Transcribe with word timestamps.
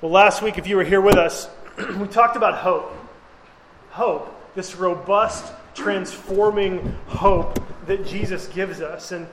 Well, 0.00 0.12
last 0.12 0.40
week, 0.40 0.56
if 0.56 0.66
you 0.66 0.76
were 0.76 0.84
here 0.84 1.02
with 1.02 1.16
us, 1.16 1.46
we 1.98 2.06
talked 2.08 2.34
about 2.34 2.54
hope. 2.54 2.90
Hope, 3.90 4.34
this 4.54 4.74
robust, 4.74 5.52
transforming 5.74 6.96
hope 7.06 7.62
that 7.86 8.06
Jesus 8.06 8.48
gives 8.48 8.80
us. 8.80 9.12
And 9.12 9.26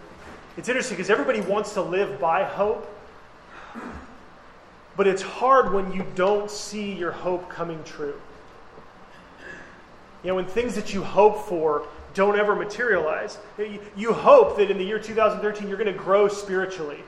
it's 0.57 0.67
interesting 0.67 0.97
because 0.97 1.09
everybody 1.09 1.39
wants 1.39 1.73
to 1.75 1.81
live 1.81 2.19
by 2.19 2.43
hope, 2.43 2.85
but 4.97 5.07
it's 5.07 5.21
hard 5.21 5.71
when 5.71 5.93
you 5.93 6.05
don't 6.15 6.51
see 6.51 6.91
your 6.91 7.11
hope 7.11 7.49
coming 7.49 7.81
true. 7.85 8.19
You 10.21 10.31
know, 10.31 10.35
when 10.35 10.47
things 10.47 10.75
that 10.75 10.93
you 10.93 11.01
hope 11.01 11.47
for 11.47 11.87
don't 12.13 12.37
ever 12.37 12.55
materialize. 12.55 13.37
You 13.95 14.11
hope 14.11 14.57
that 14.57 14.69
in 14.69 14.77
the 14.77 14.83
year 14.83 14.99
2013 14.99 15.69
you're 15.69 15.77
going 15.77 15.93
to 15.93 15.97
grow 15.97 16.27
spiritually. 16.27 17.03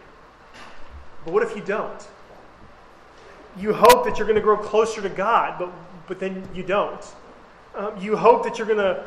But 1.26 1.34
what 1.34 1.44
if 1.44 1.58
you 1.58 1.62
don't? 1.62 2.08
You 3.60 3.74
hope 3.74 4.06
that 4.06 4.18
you're 4.18 4.28
going 4.28 4.38
to 4.38 4.42
grow 4.42 4.58
closer 4.58 5.02
to 5.02 5.10
God, 5.10 5.60
but, 5.60 5.72
but 6.08 6.20
then 6.20 6.48
you 6.54 6.64
don't. 6.64 7.06
Um, 7.76 7.98
you 8.00 8.16
hope 8.16 8.44
that 8.44 8.58
you're 8.58 8.68
going 8.68 8.80
to 8.80 9.04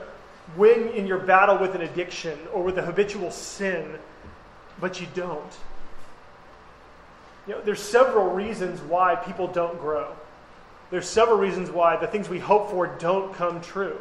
win 0.57 0.89
in 0.89 1.07
your 1.07 1.19
battle 1.19 1.59
with 1.59 1.75
an 1.75 1.81
addiction 1.81 2.39
or 2.53 2.63
with 2.63 2.79
a 2.79 2.83
habitual 2.83 3.31
sin, 3.31 3.99
but 4.81 5.01
you 5.01 5.07
don't. 5.15 5.53
You 7.47 7.55
know, 7.55 7.63
there's 7.63 7.81
several 7.81 8.31
reasons 8.31 8.81
why 8.83 9.17
people 9.17 9.49
don't 9.49 9.79
grow. 9.81 10.15
There's 10.91 11.09
several 11.09 11.39
reasons 11.39 11.71
why 11.71 11.97
the 11.97 12.07
things 12.07 12.29
we 12.29 12.39
hope 12.39 12.71
for 12.71 12.87
don't 12.99 13.33
come 13.35 13.61
true. 13.63 13.99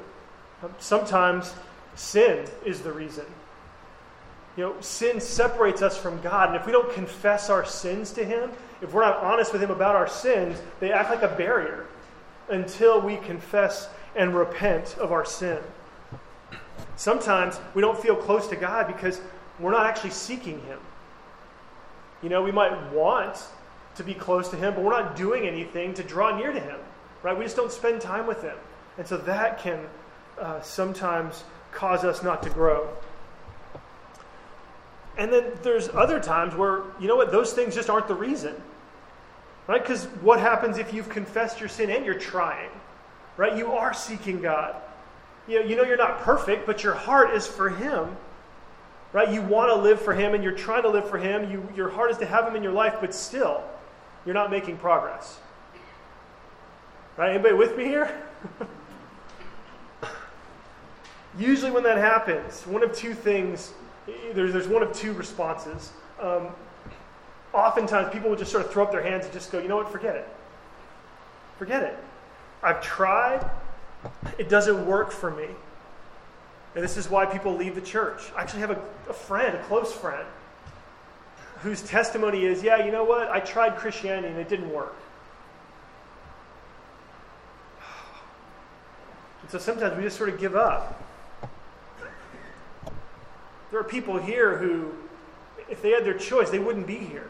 Um, 0.62 0.76
sometimes 0.80 1.54
sin 1.96 2.46
is 2.66 2.82
the 2.82 2.91
reason. 2.91 3.26
You 4.58 4.66
know, 4.66 4.82
sin 4.82 5.22
separates 5.22 5.82
us 5.82 5.98
from 5.98 6.22
God, 6.22 6.50
and 6.50 6.58
if 6.58 6.66
we 6.66 6.72
don't 6.72 6.91
confess 6.94 7.50
our 7.50 7.66
sins 7.66 8.12
to 8.14 8.26
Him, 8.26 8.52
if 8.82 8.94
we're 8.94 9.05
not 9.05 9.18
honest 9.18 9.54
with 9.54 9.64
Him 9.64 9.72
about 9.72 9.96
our 9.96 10.08
sins, 10.08 10.62
they 10.80 10.91
act 10.91 11.10
like 11.10 11.22
a 11.22 11.36
barrier 11.36 11.86
until 12.49 12.99
we 12.99 13.16
confess 13.18 13.88
and 14.16 14.35
repent 14.35 14.98
of 14.98 15.12
our 15.12 15.24
sin. 15.24 15.60
Sometimes 16.98 17.60
we 17.74 17.82
don't 17.82 17.98
feel 17.98 18.16
close 18.16 18.48
to 18.48 18.55
God 18.55 18.88
because 18.88 19.22
we're 19.60 19.72
not 19.72 19.85
actually 19.85 20.12
seeking 20.12 20.60
Him. 20.62 20.79
You 22.22 22.29
know, 22.29 22.44
we 22.44 22.52
might 22.52 22.91
want 22.91 23.44
to 23.96 24.04
be 24.04 24.13
close 24.13 24.49
to 24.49 24.57
Him, 24.57 24.76
but 24.76 24.84
we're 24.84 24.91
not 24.91 25.16
doing 25.16 25.48
anything 25.48 25.94
to 25.94 26.04
draw 26.04 26.35
near 26.38 26.52
to 26.52 26.60
Him, 26.60 26.77
right? 27.24 27.38
We 27.38 27.46
just 27.46 27.55
don't 27.55 27.72
spend 27.72 28.02
time 28.02 28.27
with 28.27 28.41
Him. 28.41 28.57
And 28.98 29.07
so 29.07 29.18
that 29.18 29.60
can 29.60 29.79
uh, 30.40 30.62
sometimes 30.62 31.44
cause 31.72 32.04
us 32.04 32.22
not 32.22 32.44
to 32.44 32.49
grow. 32.49 32.90
And 35.17 35.31
then 35.31 35.51
there's 35.62 35.90
other 35.90 36.20
times 36.20 36.55
where, 36.55 36.84
you 36.99 37.07
know 37.07 37.15
what, 37.15 37.31
those 37.31 37.54
things 37.54 37.76
just 37.76 37.90
aren't 37.90 38.07
the 38.07 38.15
reason. 38.15 38.55
Right? 39.67 39.81
Because 39.81 40.05
what 40.21 40.40
happens 40.40 40.77
if 40.77 40.93
you've 40.93 41.09
confessed 41.09 41.59
your 41.59 41.70
sin 41.70 41.90
and 41.90 42.05
you're 42.05 42.15
trying? 42.15 42.70
Right? 43.37 43.57
You 43.57 43.73
are 43.73 43.93
seeking 43.93 44.41
God. 44.41 44.76
You 45.48 45.59
know, 45.59 45.65
you 45.65 45.76
know 45.76 45.84
you're 45.84 45.98
not 45.98 46.20
perfect, 46.21 46.65
but 46.65 46.84
your 46.84 46.93
heart 46.93 47.32
is 47.35 47.48
for 47.48 47.70
Him. 47.70 48.15
Right? 49.13 49.32
You 49.32 49.41
want 49.41 49.70
to 49.70 49.76
live 49.76 50.01
for 50.01 50.13
Him 50.13 50.34
and 50.34 50.43
you're 50.43 50.54
trying 50.54 50.84
to 50.84 50.89
live 50.89 51.09
for 51.09 51.17
Him. 51.17 51.51
You, 51.51 51.67
your 51.76 51.89
heart 51.89 52.12
is 52.12 52.17
to 52.17 52.26
have 52.26 52.48
Him 52.48 52.55
in 52.55 52.63
your 52.63 52.71
life, 52.71 52.95
but 53.01 53.13
still, 53.13 53.63
you're 54.26 54.35
not 54.35 54.49
making 54.49 54.77
progress. 54.77 55.39
Right? 57.17 57.32
Anybody 57.34 57.55
with 57.55 57.77
me 57.77 57.85
here? 57.85 58.23
Usually, 61.37 61.71
when 61.71 61.84
that 61.84 61.98
happens, 61.98 62.65
one 62.67 62.84
of 62.84 62.93
two 62.93 63.13
things, 63.13 63.73
there's, 64.34 64.53
there's 64.53 64.68
one 64.68 64.84
of 64.84 64.94
two 64.94 65.13
responses. 65.13 65.91
Um, 66.19 66.50
oftentimes, 67.53 68.12
people 68.12 68.30
will 68.30 68.38
just 68.38 68.52
sort 68.52 68.66
of 68.66 68.72
throw 68.72 68.84
up 68.84 68.91
their 68.91 69.03
hands 69.03 69.25
and 69.25 69.34
just 69.34 69.52
go, 69.52 69.59
you 69.59 69.68
know 69.68 69.78
what, 69.78 69.91
forget 69.91 70.16
it. 70.16 70.28
Forget 71.57 71.84
it. 71.84 71.97
I've 72.63 72.81
tried, 72.81 73.50
it 74.38 74.50
doesn't 74.50 74.85
work 74.85 75.12
for 75.12 75.31
me. 75.31 75.47
And 76.73 76.84
this 76.84 76.97
is 76.97 77.09
why 77.09 77.25
people 77.25 77.56
leave 77.56 77.75
the 77.75 77.81
church. 77.81 78.22
I 78.35 78.41
actually 78.41 78.62
have 78.62 78.72
a, 78.72 78.81
a 79.09 79.13
friend, 79.13 79.57
a 79.57 79.63
close 79.63 79.91
friend, 79.91 80.25
whose 81.59 81.81
testimony 81.81 82.45
is 82.45 82.63
yeah, 82.63 82.83
you 82.83 82.91
know 82.91 83.03
what, 83.03 83.29
I 83.29 83.39
tried 83.39 83.75
Christianity 83.75 84.29
and 84.29 84.38
it 84.38 84.50
didn't 84.50 84.72
work. 84.72 84.95
And 89.41 89.50
so 89.50 89.57
sometimes 89.57 89.97
we 89.97 90.03
just 90.03 90.18
sort 90.18 90.29
of 90.29 90.39
give 90.39 90.56
up. 90.56 91.03
There 93.71 93.79
are 93.79 93.85
people 93.85 94.17
here 94.17 94.57
who, 94.57 94.91
if 95.69 95.81
they 95.81 95.91
had 95.91 96.03
their 96.03 96.17
choice, 96.17 96.49
they 96.49 96.59
wouldn't 96.59 96.85
be 96.85 96.97
here. 96.97 97.29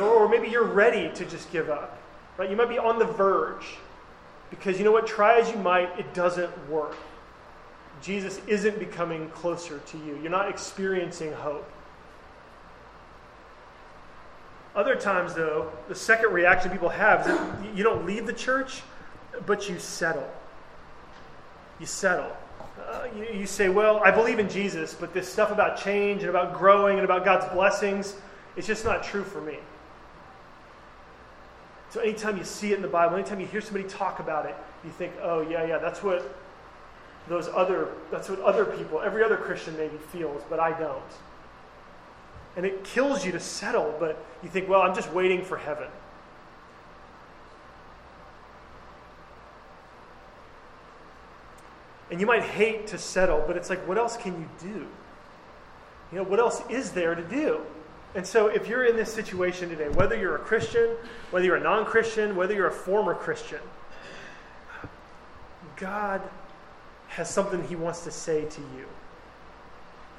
Or 0.00 0.28
maybe 0.28 0.48
you're 0.48 0.64
ready 0.64 1.10
to 1.14 1.24
just 1.26 1.52
give 1.52 1.68
up. 1.68 1.98
Right? 2.38 2.50
You 2.50 2.56
might 2.56 2.70
be 2.70 2.78
on 2.78 2.98
the 2.98 3.04
verge. 3.04 3.76
Because 4.50 4.78
you 4.78 4.84
know 4.84 4.92
what? 4.92 5.06
Try 5.06 5.38
as 5.38 5.50
you 5.50 5.56
might, 5.58 5.98
it 5.98 6.12
doesn't 6.14 6.70
work. 6.70 6.96
Jesus 8.02 8.40
isn't 8.46 8.78
becoming 8.78 9.28
closer 9.30 9.78
to 9.78 9.98
you. 9.98 10.18
You're 10.20 10.30
not 10.30 10.48
experiencing 10.48 11.32
hope. 11.32 11.70
Other 14.74 14.96
times, 14.96 15.34
though, 15.34 15.70
the 15.88 15.94
second 15.94 16.32
reaction 16.32 16.70
people 16.70 16.88
have 16.88 17.20
is 17.20 17.26
that 17.26 17.76
you 17.76 17.84
don't 17.84 18.04
leave 18.06 18.26
the 18.26 18.32
church, 18.32 18.82
but 19.46 19.68
you 19.68 19.78
settle. 19.78 20.28
You 21.78 21.86
settle 21.86 22.36
you, 23.32 23.46
say, 23.46 23.68
well, 23.68 24.00
I 24.04 24.10
believe 24.10 24.38
in 24.38 24.48
Jesus, 24.48 24.94
but 24.94 25.14
this 25.14 25.28
stuff 25.28 25.50
about 25.50 25.78
change 25.78 26.22
and 26.22 26.30
about 26.30 26.54
growing 26.54 26.96
and 26.96 27.04
about 27.04 27.24
God's 27.24 27.50
blessings, 27.52 28.16
it's 28.56 28.66
just 28.66 28.84
not 28.84 29.02
true 29.02 29.24
for 29.24 29.40
me. 29.40 29.58
So 31.90 32.00
anytime 32.00 32.36
you 32.36 32.44
see 32.44 32.72
it 32.72 32.76
in 32.76 32.82
the 32.82 32.88
Bible, 32.88 33.16
anytime 33.16 33.40
you 33.40 33.46
hear 33.46 33.60
somebody 33.60 33.88
talk 33.88 34.18
about 34.18 34.46
it, 34.46 34.56
you 34.84 34.90
think, 34.90 35.12
oh 35.22 35.42
yeah, 35.42 35.64
yeah, 35.64 35.78
that's 35.78 36.02
what 36.02 36.36
those 37.28 37.48
other 37.48 37.88
that's 38.10 38.28
what 38.28 38.40
other 38.40 38.64
people, 38.64 39.00
every 39.00 39.22
other 39.22 39.36
Christian 39.36 39.76
maybe 39.76 39.96
feels, 40.10 40.42
but 40.50 40.58
I 40.58 40.78
don't. 40.78 41.02
And 42.56 42.66
it 42.66 42.84
kills 42.84 43.24
you 43.24 43.32
to 43.32 43.40
settle, 43.40 43.94
but 43.98 44.24
you 44.42 44.48
think, 44.48 44.68
well, 44.68 44.82
I'm 44.82 44.94
just 44.94 45.12
waiting 45.12 45.44
for 45.44 45.56
heaven. 45.56 45.88
And 52.14 52.20
you 52.20 52.28
might 52.28 52.44
hate 52.44 52.86
to 52.86 52.96
settle, 52.96 53.42
but 53.44 53.56
it's 53.56 53.68
like, 53.68 53.88
what 53.88 53.98
else 53.98 54.16
can 54.16 54.34
you 54.40 54.48
do? 54.60 54.86
You 56.12 56.18
know, 56.18 56.22
what 56.22 56.38
else 56.38 56.62
is 56.70 56.92
there 56.92 57.16
to 57.16 57.24
do? 57.24 57.62
And 58.14 58.24
so, 58.24 58.46
if 58.46 58.68
you're 58.68 58.84
in 58.84 58.94
this 58.94 59.12
situation 59.12 59.68
today, 59.68 59.88
whether 59.88 60.16
you're 60.16 60.36
a 60.36 60.38
Christian, 60.38 60.90
whether 61.32 61.44
you're 61.44 61.56
a 61.56 61.60
non 61.60 61.84
Christian, 61.84 62.36
whether 62.36 62.54
you're 62.54 62.68
a 62.68 62.72
former 62.72 63.16
Christian, 63.16 63.58
God 65.74 66.22
has 67.08 67.28
something 67.28 67.66
He 67.66 67.74
wants 67.74 68.04
to 68.04 68.12
say 68.12 68.44
to 68.44 68.60
you. 68.60 68.86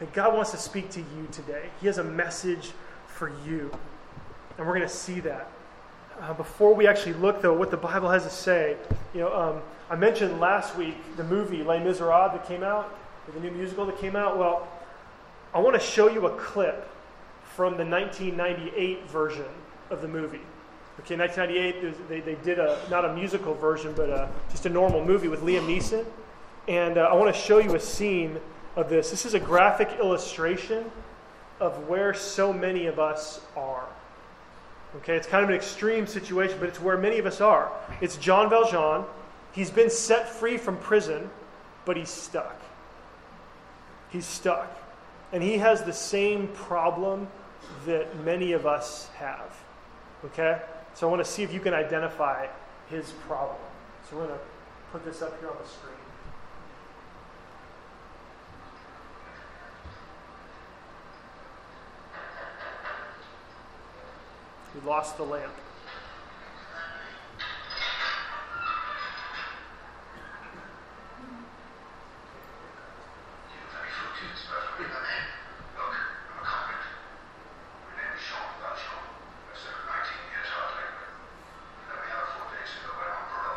And 0.02 0.12
God 0.12 0.34
wants 0.34 0.52
to 0.52 0.58
speak 0.58 0.90
to 0.90 1.00
you 1.00 1.30
today. 1.32 1.70
He 1.80 1.88
has 1.88 1.98
a 1.98 2.04
message 2.04 2.74
for 3.08 3.32
you. 3.48 3.72
And 4.58 4.68
we're 4.68 4.76
going 4.76 4.82
to 4.82 4.90
see 4.90 5.22
that. 5.22 5.50
Uh, 6.20 6.34
before 6.34 6.76
we 6.76 6.88
actually 6.88 7.14
look, 7.14 7.42
though, 7.42 7.54
what 7.54 7.72
the 7.72 7.78
Bible 7.78 8.10
has 8.10 8.24
to 8.26 8.30
say, 8.30 8.76
you 9.14 9.22
know, 9.22 9.34
um, 9.34 9.62
I 9.90 9.96
mentioned 9.96 10.40
last 10.40 10.76
week 10.76 10.96
the 11.16 11.24
movie 11.24 11.64
Les 11.64 11.80
Miserables 11.80 12.32
that 12.34 12.48
came 12.48 12.64
out, 12.64 12.98
the 13.32 13.40
new 13.40 13.52
musical 13.52 13.86
that 13.86 14.00
came 14.00 14.16
out. 14.16 14.38
Well, 14.38 14.68
I 15.54 15.60
want 15.60 15.80
to 15.80 15.80
show 15.80 16.10
you 16.10 16.26
a 16.26 16.36
clip 16.38 16.90
from 17.56 17.78
the 17.78 17.86
1998 17.86 19.08
version 19.10 19.46
of 19.90 20.02
the 20.02 20.08
movie. 20.08 20.42
Okay, 21.02 21.16
1998, 21.16 22.10
they, 22.10 22.20
they 22.22 22.36
did 22.44 22.58
a, 22.58 22.80
not 22.90 23.06
a 23.06 23.14
musical 23.14 23.54
version, 23.54 23.94
but 23.96 24.10
a, 24.10 24.30
just 24.50 24.66
a 24.66 24.70
normal 24.70 25.06
movie 25.06 25.28
with 25.28 25.42
Liam 25.42 25.68
Neeson. 25.68 26.06
And 26.68 26.98
uh, 26.98 27.02
I 27.02 27.14
want 27.14 27.34
to 27.34 27.40
show 27.40 27.60
you 27.60 27.76
a 27.76 27.80
scene 27.80 28.40
of 28.76 28.90
this. 28.90 29.12
This 29.12 29.26
is 29.26 29.34
a 29.36 29.40
graphic 29.40 29.90
illustration 30.00 30.90
of 31.60 31.88
where 31.88 32.14
so 32.14 32.52
many 32.52 32.88
of 32.88 32.98
us 32.98 33.42
are. 33.56 33.86
Okay, 34.98 35.16
it's 35.16 35.28
kind 35.28 35.44
of 35.44 35.50
an 35.50 35.56
extreme 35.56 36.08
situation, 36.08 36.58
but 36.60 36.70
it's 36.70 36.80
where 36.80 36.98
many 36.98 37.20
of 37.20 37.26
us 37.26 37.40
are. 37.40 37.72
It's 38.02 38.18
Jean 38.18 38.50
Valjean 38.50 39.06
He's 39.56 39.72
been 39.72 39.90
set 39.90 40.28
free 40.28 40.58
from 40.58 40.78
prison, 40.78 41.30
but 41.86 41.96
he's 41.96 42.10
stuck. 42.10 42.60
He's 44.10 44.26
stuck. 44.26 44.70
And 45.32 45.42
he 45.42 45.58
has 45.60 45.84
the 45.84 45.94
same 45.94 46.50
problem 46.50 47.30
that 47.86 48.20
many 48.20 48.52
of 48.52 48.68
us 48.68 49.08
have. 49.16 49.58
Okay? 50.26 50.62
So 50.94 51.08
I 51.08 51.10
want 51.10 51.24
to 51.24 51.32
see 51.32 51.42
if 51.42 51.54
you 51.54 51.62
can 51.62 51.74
identify 51.74 52.48
his 52.90 53.12
problem. 53.28 53.56
So 54.10 54.18
we're 54.18 54.28
going 54.28 54.38
to 54.38 54.46
put 54.92 55.06
this 55.06 55.22
up 55.22 55.40
here 55.40 55.50
on 55.50 55.56
the 55.62 55.70
screen. 55.70 55.94
We 64.76 64.82
lost 64.82 65.16
the 65.16 65.24
lamp. 65.24 65.54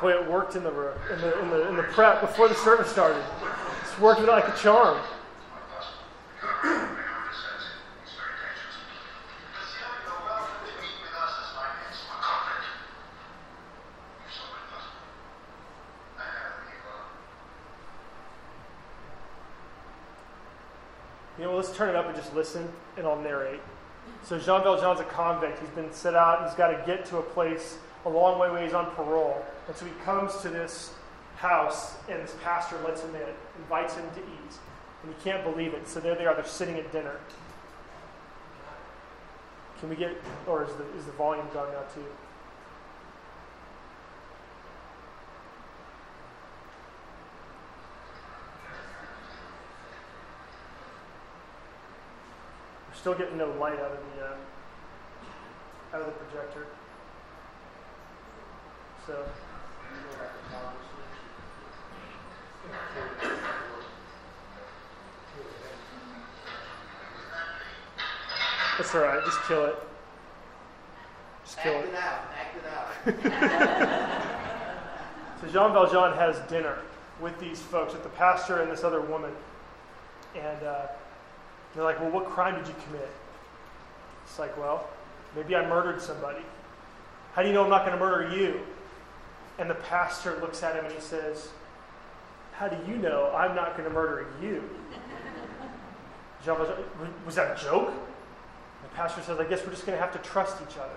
Boy, 0.00 0.12
it 0.12 0.30
worked 0.30 0.54
in 0.54 0.62
the, 0.62 0.70
in 0.70 1.20
the, 1.20 1.40
in 1.40 1.50
the, 1.50 1.68
in 1.70 1.76
the 1.76 1.82
prep 1.82 2.20
before 2.20 2.46
the 2.46 2.54
service 2.54 2.88
started. 2.88 3.22
It's 3.82 3.98
working 3.98 4.26
like 4.26 4.46
a 4.46 4.56
charm. 4.56 5.00
You 21.38 21.44
know, 21.44 21.56
let's 21.56 21.72
turn 21.72 21.88
it 21.88 21.96
up 21.96 22.06
and 22.06 22.16
just 22.16 22.34
listen, 22.34 22.68
and 22.96 23.06
I'll 23.06 23.20
narrate. 23.20 23.60
So 24.24 24.38
Jean 24.38 24.62
Valjean's 24.62 25.00
a 25.00 25.04
convict. 25.04 25.60
He's 25.60 25.68
been 25.70 25.92
set 25.92 26.14
out. 26.14 26.44
He's 26.44 26.56
got 26.56 26.68
to 26.68 26.82
get 26.86 27.04
to 27.06 27.18
a 27.18 27.22
place 27.22 27.78
a 28.04 28.08
long 28.08 28.38
way 28.38 28.48
away. 28.48 28.64
He's 28.64 28.74
on 28.74 28.90
parole. 28.92 29.44
And 29.66 29.76
so 29.76 29.84
he 29.84 29.92
comes 30.04 30.36
to 30.42 30.48
this 30.48 30.94
house, 31.36 31.96
and 32.08 32.22
this 32.22 32.34
pastor 32.42 32.76
lets 32.84 33.02
him 33.02 33.14
in, 33.14 33.22
invites 33.62 33.94
him 33.94 34.04
to 34.14 34.20
eat. 34.20 34.58
And 35.02 35.14
he 35.14 35.22
can't 35.22 35.44
believe 35.44 35.74
it. 35.74 35.86
So 35.88 36.00
there 36.00 36.14
they 36.14 36.26
are. 36.26 36.34
They're 36.34 36.44
sitting 36.44 36.76
at 36.76 36.90
dinner. 36.92 37.16
Can 39.80 39.88
we 39.88 39.96
get, 39.96 40.16
or 40.46 40.64
is 40.64 40.70
the, 40.74 40.84
is 40.98 41.04
the 41.04 41.12
volume 41.12 41.46
gone 41.54 41.72
now 41.72 41.82
too? 41.94 42.04
We're 52.88 52.96
still 52.96 53.14
getting 53.14 53.38
no 53.38 53.52
light 53.52 53.78
out 53.78 53.92
of 53.92 53.98
the 54.16 54.24
uh, 54.24 54.34
out 55.94 56.00
of 56.00 56.06
the 56.06 56.12
projector. 56.12 56.66
So. 59.08 59.24
That's 68.76 68.94
all 68.94 69.00
right. 69.00 69.24
Just 69.24 69.40
kill 69.44 69.64
it. 69.64 69.74
Just 71.46 71.58
kill 71.60 71.74
Act 71.74 71.86
it. 71.86 71.88
it 71.88 71.94
out. 71.96 72.20
Act 72.36 73.24
it 73.24 73.32
out. 73.32 74.24
So 75.40 75.46
Jean 75.46 75.72
Valjean 75.72 76.16
has 76.16 76.36
dinner 76.50 76.78
with 77.20 77.38
these 77.38 77.60
folks, 77.60 77.92
with 77.92 78.02
the 78.02 78.08
pastor 78.08 78.60
and 78.60 78.72
this 78.72 78.82
other 78.82 79.00
woman. 79.00 79.30
And 80.34 80.66
uh, 80.66 80.86
they're 81.74 81.84
like, 81.84 82.00
Well, 82.00 82.10
what 82.10 82.26
crime 82.26 82.56
did 82.56 82.66
you 82.66 82.74
commit? 82.86 83.08
It's 84.24 84.38
like, 84.40 84.58
Well, 84.58 84.88
maybe 85.36 85.54
I 85.54 85.64
murdered 85.66 86.02
somebody. 86.02 86.42
How 87.34 87.42
do 87.42 87.48
you 87.48 87.54
know 87.54 87.62
I'm 87.62 87.70
not 87.70 87.86
going 87.86 87.96
to 87.96 88.04
murder 88.04 88.36
you? 88.36 88.60
And 89.58 89.68
the 89.68 89.74
pastor 89.74 90.38
looks 90.40 90.62
at 90.62 90.76
him 90.76 90.84
and 90.84 90.94
he 90.94 91.00
says, 91.00 91.48
How 92.52 92.68
do 92.68 92.76
you 92.90 92.96
know 92.96 93.32
I'm 93.34 93.54
not 93.54 93.76
going 93.76 93.88
to 93.88 93.94
murder 93.94 94.26
you? 94.40 94.62
Jean 96.44 96.56
Valjean, 96.56 96.84
was 97.26 97.34
that 97.34 97.58
a 97.58 97.62
joke? 97.62 97.92
The 98.82 98.88
pastor 98.94 99.22
says, 99.22 99.40
I 99.40 99.44
guess 99.44 99.64
we're 99.64 99.72
just 99.72 99.84
going 99.84 99.98
to 99.98 100.02
have 100.02 100.12
to 100.12 100.28
trust 100.28 100.56
each 100.62 100.76
other. 100.76 100.94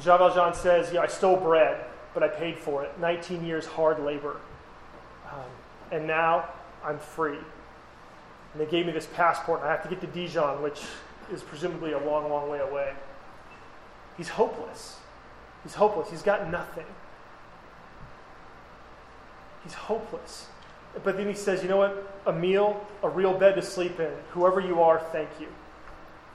Jean 0.00 0.18
Valjean 0.18 0.54
says, 0.54 0.92
Yeah, 0.92 1.00
I 1.00 1.06
stole 1.06 1.36
bread, 1.36 1.84
but 2.14 2.22
I 2.22 2.28
paid 2.28 2.58
for 2.58 2.84
it. 2.84 2.98
19 2.98 3.44
years 3.44 3.66
hard 3.66 4.00
labor. 4.00 4.36
Um, 5.30 5.44
and 5.92 6.06
now 6.06 6.48
I'm 6.84 6.98
free. 6.98 7.38
And 8.52 8.60
they 8.60 8.66
gave 8.66 8.86
me 8.86 8.92
this 8.92 9.06
passport, 9.06 9.60
and 9.60 9.68
I 9.68 9.72
have 9.72 9.82
to 9.82 9.88
get 9.88 10.00
to 10.00 10.06
Dijon, 10.06 10.62
which 10.62 10.82
is 11.32 11.42
presumably 11.42 11.92
a 11.92 11.98
long, 11.98 12.30
long 12.30 12.48
way 12.48 12.60
away. 12.60 12.92
He's 14.16 14.28
hopeless. 14.28 14.96
He's 15.62 15.74
hopeless. 15.74 16.10
He's 16.10 16.22
got 16.22 16.50
nothing. 16.50 16.86
He's 19.64 19.74
hopeless. 19.74 20.46
But 21.04 21.16
then 21.16 21.28
he 21.28 21.34
says, 21.34 21.62
You 21.62 21.68
know 21.68 21.76
what? 21.76 22.20
A 22.26 22.32
meal, 22.32 22.86
a 23.02 23.08
real 23.08 23.34
bed 23.34 23.54
to 23.56 23.62
sleep 23.62 24.00
in. 24.00 24.12
Whoever 24.30 24.60
you 24.60 24.80
are, 24.82 25.00
thank 25.12 25.28
you. 25.40 25.48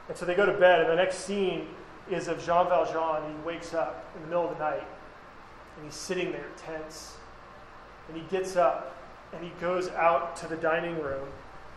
And 0.08 0.18
so 0.18 0.26
they 0.26 0.36
go 0.36 0.46
to 0.46 0.54
bed, 0.54 0.82
and 0.82 0.90
the 0.90 0.96
next 0.96 1.20
scene 1.20 1.68
is 2.12 2.28
of 2.28 2.44
Jean 2.44 2.68
Valjean. 2.68 3.24
He 3.32 3.46
wakes 3.46 3.74
up 3.74 4.06
in 4.16 4.22
the 4.22 4.28
middle 4.28 4.50
of 4.50 4.58
the 4.58 4.64
night, 4.64 4.86
and 5.76 5.86
he's 5.86 5.96
sitting 5.96 6.32
there 6.32 6.46
tense. 6.58 7.18
And 8.08 8.18
he 8.18 8.24
gets 8.30 8.56
up, 8.56 8.96
and 9.34 9.44
he 9.44 9.52
goes 9.62 9.90
out 9.90 10.36
to 10.38 10.48
the 10.48 10.58
dining 10.58 11.00
room, 11.00 11.28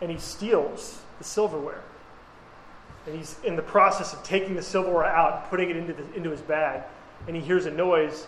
and 0.01 0.11
he 0.11 0.19
steals 0.19 1.01
the 1.19 1.25
silverware. 1.25 1.83
And 3.07 3.17
he's 3.17 3.37
in 3.45 3.55
the 3.55 3.63
process 3.63 4.13
of 4.13 4.23
taking 4.25 4.57
the 4.57 4.63
silverware 4.63 5.05
out 5.05 5.41
and 5.41 5.51
putting 5.51 5.71
it 5.71 5.77
into, 5.77 5.93
the, 5.93 6.13
into 6.15 6.31
his 6.31 6.41
bag. 6.41 6.83
And 7.27 7.35
he 7.35 7.43
hears 7.43 7.67
a 7.67 7.71
noise, 7.71 8.27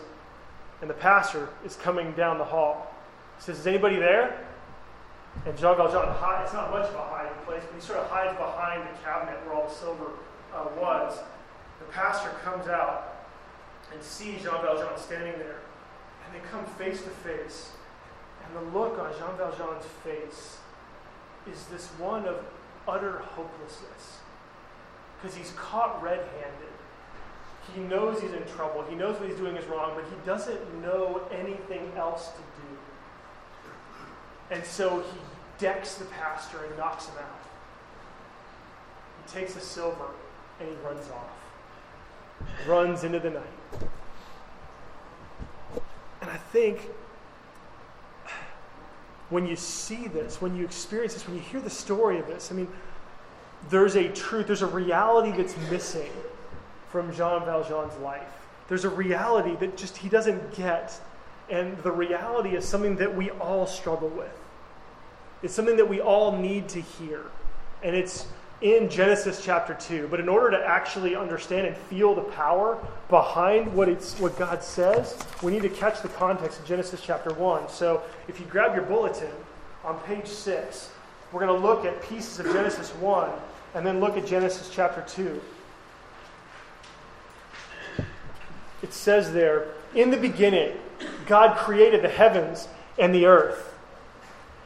and 0.81 0.89
the 0.89 0.95
pastor 0.95 1.49
is 1.65 1.75
coming 1.75 2.11
down 2.13 2.37
the 2.37 2.45
hall. 2.45 2.93
He 3.37 3.43
says, 3.43 3.59
Is 3.59 3.67
anybody 3.67 3.97
there? 3.97 4.45
And 5.45 5.57
Jean 5.57 5.77
Valjean 5.77 6.07
hides. 6.07 6.45
It's 6.45 6.53
not 6.53 6.71
much 6.71 6.89
of 6.89 6.95
a 6.95 7.03
hiding 7.03 7.37
place, 7.45 7.63
but 7.65 7.75
he 7.75 7.81
sort 7.81 7.99
of 7.99 8.09
hides 8.09 8.37
behind 8.37 8.83
the 8.83 9.03
cabinet 9.03 9.35
where 9.45 9.55
all 9.55 9.67
the 9.67 9.73
silver 9.73 10.11
uh, 10.53 10.67
was. 10.79 11.17
The 11.79 11.85
pastor 11.85 12.29
comes 12.43 12.67
out 12.67 13.25
and 13.93 14.01
sees 14.03 14.43
Jean 14.43 14.61
Valjean 14.61 14.97
standing 14.97 15.37
there. 15.39 15.59
And 16.25 16.35
they 16.35 16.45
come 16.49 16.65
face 16.77 17.01
to 17.03 17.09
face. 17.09 17.71
And 18.45 18.55
the 18.55 18.77
look 18.77 18.99
on 18.99 19.11
Jean 19.13 19.37
Valjean's 19.37 19.85
face 20.03 20.57
is 21.51 21.65
this 21.65 21.87
one 21.97 22.25
of 22.25 22.43
utter 22.87 23.19
hopelessness. 23.19 24.19
Because 25.21 25.37
he's 25.37 25.51
caught 25.51 26.01
red 26.01 26.19
handed. 26.19 26.68
He 27.75 27.81
knows 27.81 28.21
he's 28.21 28.33
in 28.33 28.43
trouble. 28.55 28.83
He 28.89 28.95
knows 28.95 29.19
what 29.19 29.29
he's 29.29 29.37
doing 29.37 29.55
is 29.55 29.65
wrong, 29.65 29.93
but 29.95 30.05
he 30.05 30.25
doesn't 30.25 30.81
know 30.81 31.21
anything 31.31 31.91
else 31.97 32.29
to 32.29 32.37
do. 32.39 32.77
And 34.51 34.63
so 34.65 35.01
he 35.01 35.19
decks 35.57 35.95
the 35.95 36.05
pastor 36.05 36.65
and 36.65 36.77
knocks 36.77 37.07
him 37.07 37.15
out. 37.19 37.39
He 39.25 39.39
takes 39.39 39.53
the 39.53 39.61
silver 39.61 40.07
and 40.59 40.69
he 40.69 40.75
runs 40.77 41.07
off. 41.09 42.67
Runs 42.67 43.03
into 43.03 43.19
the 43.19 43.31
night. 43.31 43.43
And 46.21 46.29
I 46.29 46.37
think 46.37 46.89
when 49.29 49.45
you 49.45 49.55
see 49.55 50.07
this, 50.07 50.41
when 50.41 50.55
you 50.55 50.65
experience 50.65 51.13
this, 51.13 51.27
when 51.27 51.35
you 51.35 51.43
hear 51.43 51.61
the 51.61 51.69
story 51.69 52.19
of 52.19 52.27
this, 52.27 52.51
I 52.51 52.55
mean, 52.55 52.67
there's 53.69 53.95
a 53.95 54.09
truth, 54.09 54.47
there's 54.47 54.61
a 54.61 54.67
reality 54.67 55.31
that's 55.35 55.55
missing 55.69 56.11
from 56.91 57.13
Jean 57.13 57.45
Valjean's 57.45 57.97
life. 57.97 58.27
There's 58.67 58.85
a 58.85 58.89
reality 58.89 59.55
that 59.57 59.77
just 59.77 59.97
he 59.97 60.09
doesn't 60.09 60.55
get. 60.55 60.99
And 61.49 61.77
the 61.79 61.91
reality 61.91 62.55
is 62.55 62.65
something 62.65 62.97
that 62.97 63.15
we 63.15 63.31
all 63.31 63.65
struggle 63.65 64.09
with. 64.09 64.31
It's 65.41 65.53
something 65.53 65.77
that 65.77 65.89
we 65.89 66.01
all 66.01 66.37
need 66.37 66.69
to 66.69 66.81
hear. 66.81 67.23
And 67.81 67.95
it's 67.95 68.27
in 68.61 68.89
Genesis 68.89 69.43
chapter 69.43 69.73
2. 69.73 70.07
But 70.09 70.19
in 70.19 70.29
order 70.29 70.51
to 70.51 70.63
actually 70.63 71.15
understand 71.15 71.65
and 71.67 71.75
feel 71.75 72.13
the 72.13 72.21
power 72.21 72.77
behind 73.09 73.73
what, 73.73 73.89
it's, 73.89 74.19
what 74.19 74.37
God 74.37 74.63
says, 74.63 75.17
we 75.41 75.51
need 75.51 75.61
to 75.61 75.69
catch 75.69 76.01
the 76.01 76.09
context 76.09 76.59
of 76.59 76.65
Genesis 76.65 77.01
chapter 77.01 77.33
1. 77.33 77.69
So 77.69 78.03
if 78.27 78.39
you 78.39 78.45
grab 78.45 78.75
your 78.75 78.83
bulletin 78.83 79.31
on 79.83 79.97
page 80.01 80.27
6, 80.27 80.91
we're 81.31 81.45
going 81.45 81.59
to 81.59 81.67
look 81.67 81.85
at 81.85 82.01
pieces 82.03 82.39
of 82.39 82.47
Genesis 82.47 82.89
1 82.95 83.29
and 83.75 83.85
then 83.85 83.99
look 83.99 84.17
at 84.17 84.25
Genesis 84.25 84.69
chapter 84.71 85.03
2. 85.07 85.39
It 88.81 88.93
says 88.93 89.33
there, 89.33 89.67
in 89.93 90.09
the 90.11 90.17
beginning, 90.17 90.77
God 91.25 91.57
created 91.57 92.01
the 92.01 92.09
heavens 92.09 92.67
and 92.97 93.13
the 93.13 93.25
earth. 93.25 93.73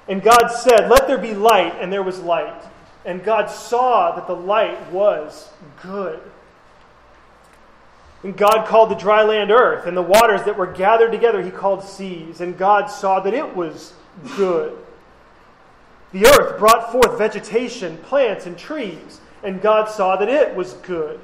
And 0.07 0.21
God 0.21 0.49
said, 0.49 0.89
Let 0.89 1.07
there 1.07 1.17
be 1.17 1.33
light, 1.33 1.75
and 1.79 1.91
there 1.91 2.03
was 2.03 2.19
light. 2.19 2.61
And 3.05 3.23
God 3.23 3.49
saw 3.49 4.15
that 4.15 4.27
the 4.27 4.35
light 4.35 4.91
was 4.91 5.49
good. 5.81 6.19
And 8.23 8.37
God 8.37 8.65
called 8.67 8.89
the 8.89 8.95
dry 8.95 9.23
land 9.23 9.51
earth, 9.51 9.85
and 9.85 9.95
the 9.95 10.01
waters 10.01 10.43
that 10.43 10.57
were 10.57 10.67
gathered 10.67 11.11
together 11.11 11.41
he 11.41 11.51
called 11.51 11.83
seas. 11.83 12.39
And 12.39 12.57
God 12.57 12.87
saw 12.87 13.19
that 13.19 13.33
it 13.33 13.55
was 13.55 13.93
good. 14.37 14.77
The 16.13 16.27
earth 16.27 16.57
brought 16.59 16.91
forth 16.91 17.17
vegetation, 17.17 17.97
plants, 17.97 18.45
and 18.45 18.57
trees, 18.57 19.19
and 19.43 19.61
God 19.61 19.89
saw 19.89 20.15
that 20.17 20.29
it 20.29 20.55
was 20.55 20.73
good. 20.73 21.19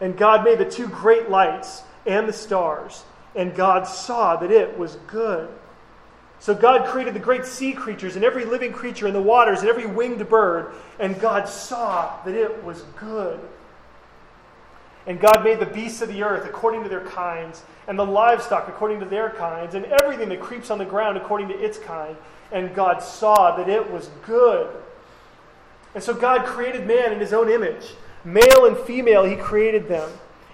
And 0.00 0.16
God 0.16 0.42
made 0.44 0.58
the 0.58 0.64
two 0.64 0.88
great 0.88 1.28
lights 1.28 1.82
and 2.06 2.28
the 2.28 2.32
stars, 2.32 3.04
and 3.34 3.54
God 3.54 3.86
saw 3.86 4.36
that 4.36 4.50
it 4.50 4.78
was 4.78 4.96
good. 5.06 5.48
So 6.38 6.54
God 6.54 6.86
created 6.86 7.14
the 7.14 7.20
great 7.20 7.44
sea 7.44 7.72
creatures 7.72 8.16
and 8.16 8.24
every 8.24 8.46
living 8.46 8.72
creature 8.72 9.06
in 9.06 9.12
the 9.12 9.20
waters 9.20 9.60
and 9.60 9.68
every 9.68 9.86
winged 9.86 10.26
bird, 10.28 10.72
and 10.98 11.20
God 11.20 11.48
saw 11.48 12.22
that 12.24 12.34
it 12.34 12.64
was 12.64 12.82
good. 12.98 13.38
And 15.06 15.20
God 15.20 15.44
made 15.44 15.60
the 15.60 15.66
beasts 15.66 16.02
of 16.02 16.08
the 16.08 16.22
earth 16.22 16.46
according 16.46 16.82
to 16.82 16.88
their 16.88 17.04
kinds, 17.04 17.62
and 17.86 17.98
the 17.98 18.06
livestock 18.06 18.68
according 18.68 19.00
to 19.00 19.06
their 19.06 19.30
kinds, 19.30 19.74
and 19.74 19.84
everything 19.86 20.28
that 20.30 20.40
creeps 20.40 20.70
on 20.70 20.78
the 20.78 20.84
ground 20.84 21.16
according 21.16 21.48
to 21.48 21.58
its 21.58 21.78
kind. 21.78 22.16
And 22.52 22.74
God 22.74 23.02
saw 23.02 23.56
that 23.56 23.68
it 23.68 23.90
was 23.90 24.08
good. 24.24 24.70
And 25.94 26.02
so 26.02 26.14
God 26.14 26.46
created 26.46 26.86
man 26.86 27.12
in 27.12 27.20
his 27.20 27.32
own 27.32 27.50
image. 27.50 27.94
Male 28.24 28.66
and 28.66 28.76
female, 28.76 29.24
he 29.24 29.36
created 29.36 29.88
them. 29.88 30.10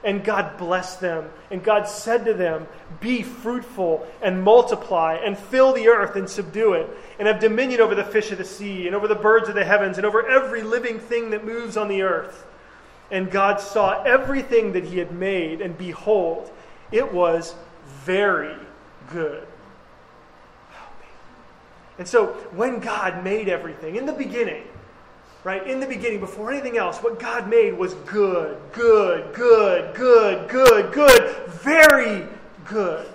And 0.06 0.22
God 0.22 0.56
blessed 0.56 1.00
them. 1.00 1.28
And 1.50 1.62
God 1.62 1.88
said 1.88 2.25
to 2.26 2.32
them, 2.32 2.68
Be 3.00 3.22
fruitful 3.22 4.06
and 4.22 4.42
multiply 4.42 5.14
and 5.16 5.36
fill 5.36 5.72
the 5.72 5.88
earth 5.88 6.14
and 6.14 6.30
subdue 6.30 6.75
it, 6.75 6.88
and 7.18 7.26
have 7.26 7.40
dominion 7.40 7.80
over 7.80 7.96
the 7.96 8.04
fish 8.04 8.30
of 8.30 8.38
the 8.38 8.44
sea 8.44 8.86
and 8.86 8.94
over 8.94 9.08
the 9.08 9.16
birds 9.16 9.48
of 9.48 9.56
the 9.56 9.64
heavens 9.64 9.98
and 9.98 10.06
over 10.06 10.26
every 10.26 10.62
living 10.62 11.00
thing 11.00 11.30
that 11.30 11.44
moves 11.44 11.76
on 11.76 11.88
the 11.88 12.02
earth. 12.02 12.46
And 13.10 13.30
God 13.30 13.60
saw 13.60 14.02
everything 14.04 14.72
that 14.72 14.84
he 14.84 14.98
had 14.98 15.12
made, 15.12 15.60
and 15.60 15.76
behold, 15.76 16.52
it 16.92 17.12
was 17.12 17.54
very 18.04 18.56
good. 19.10 19.46
Oh, 20.72 20.88
and 21.98 22.06
so, 22.06 22.28
when 22.52 22.78
God 22.78 23.25
made 23.25 23.48
everything 23.48 23.96
in 23.96 24.06
the 24.06 24.12
beginning, 24.12 24.62
right, 25.46 25.64
in 25.64 25.78
the 25.78 25.86
beginning, 25.86 26.18
before 26.18 26.50
anything 26.50 26.76
else, 26.76 26.98
what 26.98 27.20
God 27.20 27.48
made 27.48 27.72
was 27.78 27.94
good, 28.04 28.58
good, 28.72 29.32
good, 29.32 29.94
good, 29.94 30.48
good, 30.48 30.92
good, 30.92 31.36
very 31.46 32.26
good. 32.64 33.08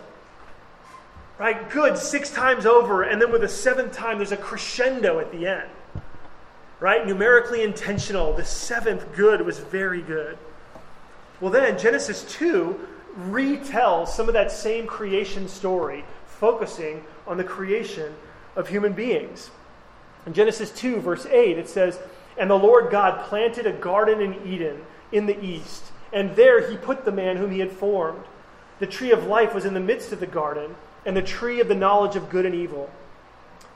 Right? 1.38 1.70
Good 1.70 1.98
six 1.98 2.32
times 2.32 2.66
over, 2.66 3.04
and 3.04 3.22
then 3.22 3.34
with 3.34 3.44
a 3.44 3.50
seventh 3.50 3.92
time, 3.92 4.18
there's 4.18 4.32
a 4.32 4.38
crescendo 4.38 5.20
at 5.20 5.30
the 5.34 5.46
end. 5.46 5.70
Right? 6.80 7.06
Numerically 7.06 7.64
intentional. 7.64 8.32
The 8.32 8.46
seventh 8.46 9.14
good 9.14 9.42
was 9.42 9.60
very 9.60 10.02
good. 10.02 10.38
Well, 11.42 11.52
then, 11.52 11.78
Genesis 11.78 12.24
2 12.32 12.80
retells 13.24 14.08
some 14.08 14.30
of 14.30 14.34
that 14.36 14.54
same 14.54 14.88
creation 14.88 15.50
story, 15.50 16.06
focusing 16.28 17.04
on 17.28 17.36
the 17.36 17.44
creation 17.44 18.16
of 18.56 18.70
human 18.70 18.94
beings. 18.94 19.52
In 20.26 20.34
Genesis 20.34 20.72
2, 20.72 21.02
verse 21.02 21.26
8, 21.26 21.58
it 21.58 21.68
says, 21.68 22.00
And 22.38 22.50
the 22.50 22.56
Lord 22.56 22.92
God 22.92 23.26
planted 23.26 23.66
a 23.66 23.72
garden 23.72 24.22
in 24.22 24.48
Eden 24.48 24.82
in 25.12 25.26
the 25.26 25.44
east, 25.44 25.92
and 26.14 26.36
there 26.36 26.70
he 26.70 26.78
put 26.78 27.06
the 27.06 27.12
man 27.12 27.38
whom 27.38 27.52
he 27.52 27.60
had 27.60 27.72
formed. 27.72 28.24
The 28.80 28.88
tree 28.88 29.12
of 29.12 29.28
life 29.28 29.54
was 29.54 29.66
in 29.66 29.74
the 29.74 29.80
midst 29.80 30.12
of 30.12 30.20
the 30.20 30.28
garden, 30.28 30.76
and 31.06 31.16
the 31.16 31.22
tree 31.22 31.60
of 31.60 31.68
the 31.68 31.76
knowledge 31.76 32.16
of 32.16 32.30
good 32.30 32.46
and 32.46 32.56
evil. 32.56 32.90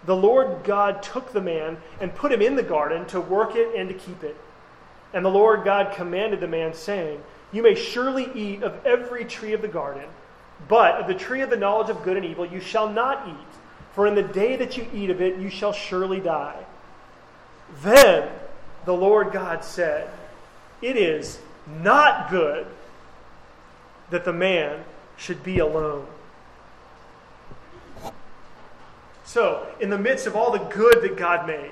The 0.06 0.16
Lord 0.16 0.64
God 0.64 1.04
took 1.04 1.34
the 1.34 1.42
man 1.42 1.78
and 2.00 2.16
put 2.16 2.32
him 2.32 2.42
in 2.42 2.56
the 2.56 2.64
garden 2.64 3.06
to 3.08 3.20
work 3.20 3.56
it 3.56 3.76
and 3.76 3.90
to 3.90 3.96
keep 3.96 4.24
it. 4.24 4.38
And 5.14 5.26
the 5.26 5.30
Lord 5.30 5.64
God 5.64 5.96
commanded 5.96 6.40
the 6.40 6.48
man, 6.48 6.74
saying, 6.74 7.22
You 7.52 7.64
may 7.64 7.76
surely 7.76 8.30
eat 8.36 8.64
of 8.64 8.86
every 8.86 9.26
tree 9.26 9.54
of 9.54 9.62
the 9.62 9.68
garden, 9.68 10.06
but 10.68 10.96
of 10.96 11.08
the 11.08 11.16
tree 11.16 11.42
of 11.42 11.50
the 11.50 11.58
knowledge 11.58 11.90
of 11.90 12.04
good 12.04 12.18
and 12.18 12.26
evil 12.26 12.46
you 12.46 12.60
shall 12.60 12.90
not 12.90 13.28
eat 13.28 13.56
for 13.96 14.06
in 14.06 14.14
the 14.14 14.24
day 14.24 14.58
that 14.58 14.76
you 14.76 14.86
eat 14.94 15.10
of 15.10 15.22
it, 15.22 15.40
you 15.40 15.50
shall 15.50 15.72
surely 15.72 16.20
die. 16.20 16.66
Then 17.82 18.30
the 18.86 18.94
Lord 18.94 19.32
God 19.32 19.64
said, 19.64 20.10
It 20.82 20.96
is 20.96 21.40
not 21.82 22.30
good 22.30 22.68
that 24.12 24.24
the 24.24 24.34
man 24.34 24.84
should 25.18 25.44
be 25.44 25.60
alone. 25.60 26.06
So, 29.24 29.68
in 29.80 29.90
the 29.90 29.98
midst 29.98 30.28
of 30.28 30.36
all 30.36 30.52
the 30.52 30.60
good 30.60 31.02
that 31.02 31.18
God 31.18 31.48
made, 31.48 31.72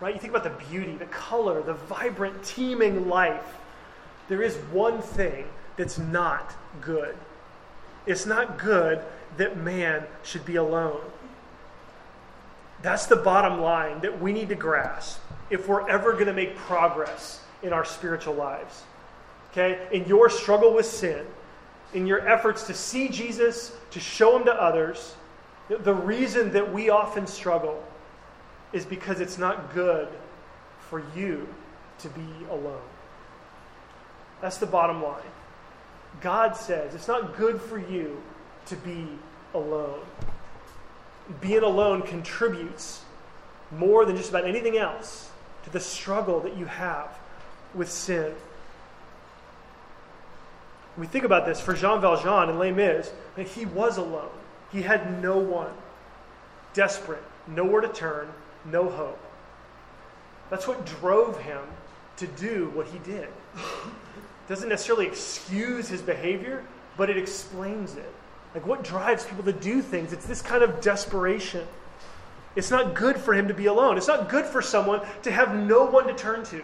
right? 0.00 0.14
You 0.14 0.20
think 0.20 0.34
about 0.34 0.44
the 0.44 0.64
beauty, 0.70 0.96
the 0.96 1.04
color, 1.06 1.62
the 1.62 1.74
vibrant, 1.74 2.42
teeming 2.42 3.08
life. 3.08 3.58
There 4.28 4.42
is 4.42 4.56
one 4.72 5.02
thing 5.02 5.46
that's 5.76 5.98
not 5.98 6.54
good. 6.80 7.14
It's 8.06 8.24
not 8.24 8.58
good 8.58 9.02
that 9.36 9.58
man 9.58 10.04
should 10.22 10.46
be 10.46 10.56
alone. 10.56 11.00
That's 12.80 13.06
the 13.06 13.16
bottom 13.16 13.60
line 13.60 14.00
that 14.00 14.20
we 14.20 14.32
need 14.32 14.48
to 14.48 14.54
grasp 14.54 15.20
if 15.50 15.68
we're 15.68 15.88
ever 15.88 16.12
going 16.14 16.26
to 16.26 16.32
make 16.32 16.56
progress 16.56 17.40
in 17.62 17.72
our 17.72 17.84
spiritual 17.84 18.34
lives. 18.34 18.82
Okay? 19.52 19.86
In 19.92 20.04
your 20.06 20.28
struggle 20.28 20.74
with 20.74 20.86
sin, 20.86 21.24
in 21.92 22.06
your 22.06 22.26
efforts 22.28 22.64
to 22.64 22.74
see 22.74 23.08
Jesus, 23.08 23.72
to 23.90 24.00
show 24.00 24.36
him 24.36 24.44
to 24.44 24.52
others, 24.52 25.14
the 25.68 25.94
reason 25.94 26.52
that 26.52 26.72
we 26.72 26.90
often 26.90 27.26
struggle 27.26 27.82
is 28.72 28.84
because 28.84 29.20
it's 29.20 29.38
not 29.38 29.72
good 29.72 30.08
for 30.90 31.02
you 31.16 31.48
to 32.00 32.08
be 32.08 32.26
alone. 32.50 32.82
That's 34.40 34.58
the 34.58 34.66
bottom 34.66 35.02
line. 35.02 35.22
God 36.20 36.56
says 36.56 36.94
it's 36.94 37.08
not 37.08 37.36
good 37.36 37.60
for 37.60 37.78
you 37.78 38.20
to 38.66 38.76
be 38.76 39.06
alone 39.54 40.00
being 41.40 41.62
alone 41.62 42.02
contributes 42.02 43.02
more 43.70 44.04
than 44.04 44.16
just 44.16 44.30
about 44.30 44.44
anything 44.44 44.76
else 44.76 45.30
to 45.64 45.70
the 45.70 45.80
struggle 45.80 46.40
that 46.40 46.56
you 46.56 46.66
have 46.66 47.18
with 47.74 47.90
sin. 47.90 48.32
we 50.96 51.06
think 51.06 51.24
about 51.24 51.44
this 51.44 51.60
for 51.60 51.74
Jean 51.74 52.00
Valjean 52.00 52.48
and 52.50 52.58
Les 52.58 52.70
Mis, 52.70 53.12
he 53.54 53.66
was 53.66 53.96
alone. 53.96 54.30
He 54.70 54.82
had 54.82 55.22
no 55.22 55.38
one, 55.38 55.72
desperate, 56.72 57.22
nowhere 57.48 57.80
to 57.80 57.88
turn, 57.88 58.28
no 58.64 58.88
hope. 58.88 59.18
That's 60.50 60.68
what 60.68 60.86
drove 60.86 61.40
him 61.40 61.62
to 62.16 62.26
do 62.26 62.70
what 62.74 62.86
he 62.86 62.98
did. 62.98 63.28
Doesn't 64.48 64.68
necessarily 64.68 65.06
excuse 65.06 65.88
his 65.88 66.02
behavior, 66.02 66.64
but 66.96 67.10
it 67.10 67.16
explains 67.16 67.96
it. 67.96 68.12
Like, 68.54 68.66
what 68.66 68.84
drives 68.84 69.24
people 69.24 69.42
to 69.44 69.52
do 69.52 69.82
things? 69.82 70.12
It's 70.12 70.26
this 70.26 70.40
kind 70.40 70.62
of 70.62 70.80
desperation. 70.80 71.66
It's 72.56 72.70
not 72.70 72.94
good 72.94 73.16
for 73.16 73.34
him 73.34 73.48
to 73.48 73.54
be 73.54 73.66
alone. 73.66 73.96
It's 73.96 74.08
not 74.08 74.28
good 74.28 74.44
for 74.44 74.62
someone 74.62 75.00
to 75.22 75.30
have 75.30 75.54
no 75.54 75.84
one 75.84 76.06
to 76.06 76.14
turn 76.14 76.44
to. 76.46 76.62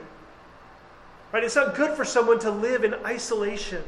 Right? 1.33 1.45
It's 1.45 1.57
not 1.57 1.75
good 1.75 1.97
for 1.97 2.05
someone 2.05 2.39
to 2.41 2.51
live 2.51 2.85
in 2.85 2.95
isolation. 2.95 3.83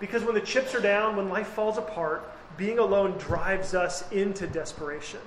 Because 0.00 0.24
when 0.24 0.34
the 0.34 0.40
chips 0.40 0.74
are 0.74 0.80
down, 0.80 1.16
when 1.16 1.28
life 1.28 1.48
falls 1.48 1.78
apart, 1.78 2.32
being 2.56 2.78
alone 2.78 3.16
drives 3.18 3.74
us 3.74 4.10
into 4.10 4.46
desperation. 4.46 5.20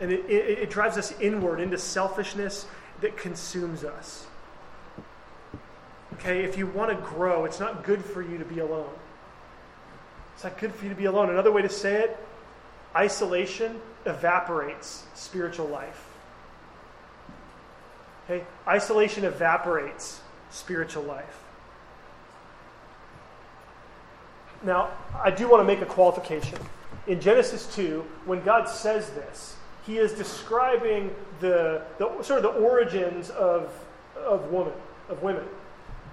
And 0.00 0.10
it, 0.10 0.24
it, 0.28 0.58
it 0.58 0.70
drives 0.70 0.96
us 0.96 1.12
inward 1.20 1.60
into 1.60 1.76
selfishness 1.76 2.66
that 3.02 3.16
consumes 3.16 3.84
us. 3.84 4.26
Okay, 6.14 6.44
if 6.44 6.56
you 6.56 6.66
want 6.66 6.90
to 6.90 7.06
grow, 7.06 7.44
it's 7.44 7.60
not 7.60 7.84
good 7.84 8.04
for 8.04 8.22
you 8.22 8.38
to 8.38 8.44
be 8.44 8.60
alone. 8.60 8.90
It's 10.34 10.44
not 10.44 10.58
good 10.58 10.74
for 10.74 10.84
you 10.84 10.90
to 10.90 10.96
be 10.96 11.04
alone. 11.04 11.30
Another 11.30 11.52
way 11.52 11.62
to 11.62 11.68
say 11.68 11.96
it 11.96 12.18
isolation 12.94 13.80
evaporates 14.06 15.04
spiritual 15.14 15.66
life. 15.66 16.06
Okay? 18.24 18.44
Isolation 18.66 19.24
evaporates 19.24 20.20
spiritual 20.50 21.04
life. 21.04 21.42
Now, 24.62 24.90
I 25.22 25.30
do 25.30 25.48
want 25.48 25.62
to 25.62 25.64
make 25.64 25.80
a 25.80 25.86
qualification. 25.86 26.58
In 27.06 27.20
Genesis 27.20 27.66
2, 27.74 28.04
when 28.26 28.42
God 28.42 28.68
says 28.68 29.10
this, 29.10 29.56
he 29.86 29.96
is 29.96 30.12
describing 30.12 31.14
the, 31.40 31.82
the 31.98 32.22
sort 32.22 32.44
of 32.44 32.54
the 32.54 32.60
origins 32.60 33.30
of, 33.30 33.72
of 34.16 34.50
woman, 34.50 34.74
of 35.08 35.22
women. 35.22 35.44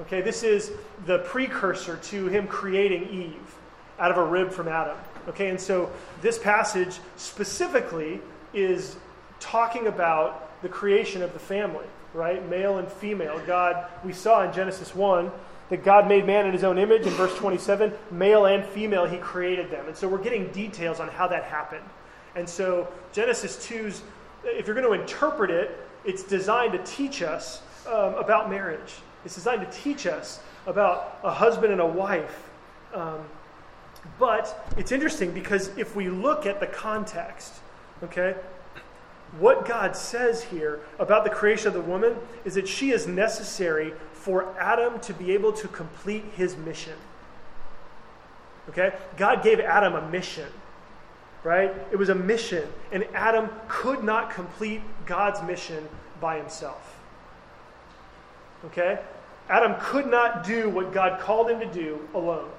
Okay, 0.01 0.21
this 0.21 0.43
is 0.43 0.71
the 1.05 1.19
precursor 1.19 1.97
to 1.97 2.27
him 2.27 2.47
creating 2.47 3.09
Eve 3.09 3.55
out 3.99 4.11
of 4.11 4.17
a 4.17 4.23
rib 4.23 4.51
from 4.51 4.67
Adam. 4.67 4.97
Okay, 5.27 5.49
and 5.49 5.59
so 5.59 5.91
this 6.21 6.37
passage 6.37 6.99
specifically 7.17 8.21
is 8.53 8.95
talking 9.39 9.87
about 9.87 10.61
the 10.61 10.69
creation 10.69 11.21
of 11.21 11.33
the 11.33 11.39
family, 11.39 11.85
right? 12.13 12.47
Male 12.49 12.77
and 12.77 12.87
female. 12.89 13.39
God, 13.45 13.85
we 14.03 14.13
saw 14.13 14.43
in 14.43 14.53
Genesis 14.53 14.95
1 14.95 15.29
that 15.69 15.83
God 15.83 16.07
made 16.07 16.25
man 16.25 16.45
in 16.45 16.53
his 16.53 16.63
own 16.63 16.77
image. 16.77 17.05
In 17.05 17.13
verse 17.13 17.35
27, 17.35 17.91
male 18.11 18.45
and 18.45 18.65
female, 18.65 19.05
he 19.05 19.17
created 19.17 19.69
them. 19.69 19.85
And 19.87 19.95
so 19.95 20.07
we're 20.07 20.23
getting 20.23 20.47
details 20.51 20.99
on 20.99 21.09
how 21.09 21.27
that 21.27 21.43
happened. 21.43 21.85
And 22.35 22.47
so 22.47 22.87
Genesis 23.11 23.57
2's, 23.57 24.01
if 24.45 24.65
you're 24.65 24.75
going 24.75 24.87
to 24.87 24.99
interpret 24.99 25.51
it, 25.51 25.77
it's 26.05 26.23
designed 26.23 26.71
to 26.71 26.79
teach 26.85 27.21
us 27.21 27.61
um, 27.85 28.15
about 28.15 28.49
marriage. 28.49 28.93
It's 29.25 29.35
designed 29.35 29.61
to 29.61 29.77
teach 29.77 30.07
us 30.07 30.39
about 30.67 31.19
a 31.23 31.31
husband 31.31 31.73
and 31.73 31.81
a 31.81 31.85
wife. 31.85 32.49
Um, 32.93 33.25
but 34.19 34.73
it's 34.77 34.91
interesting 34.91 35.31
because 35.31 35.69
if 35.77 35.95
we 35.95 36.09
look 36.09 36.45
at 36.45 36.59
the 36.59 36.67
context, 36.67 37.53
okay, 38.03 38.35
what 39.39 39.67
God 39.67 39.95
says 39.95 40.43
here 40.43 40.79
about 40.99 41.23
the 41.23 41.29
creation 41.29 41.67
of 41.67 41.73
the 41.73 41.81
woman 41.81 42.15
is 42.45 42.55
that 42.55 42.67
she 42.67 42.91
is 42.91 43.07
necessary 43.07 43.93
for 44.13 44.57
Adam 44.59 44.99
to 45.01 45.13
be 45.13 45.33
able 45.33 45.51
to 45.53 45.67
complete 45.67 46.23
his 46.35 46.57
mission. 46.57 46.93
Okay? 48.69 48.93
God 49.15 49.43
gave 49.43 49.59
Adam 49.59 49.95
a 49.95 50.09
mission, 50.09 50.47
right? 51.43 51.73
It 51.91 51.97
was 51.97 52.09
a 52.09 52.15
mission, 52.15 52.67
and 52.91 53.05
Adam 53.13 53.49
could 53.67 54.03
not 54.03 54.31
complete 54.31 54.81
God's 55.05 55.41
mission 55.43 55.87
by 56.19 56.37
himself. 56.37 56.99
Okay? 58.65 58.99
Adam 59.49 59.75
could 59.79 60.07
not 60.07 60.43
do 60.43 60.69
what 60.69 60.91
God 60.91 61.19
called 61.19 61.49
him 61.49 61.59
to 61.59 61.71
do 61.71 62.07
alone. 62.13 62.49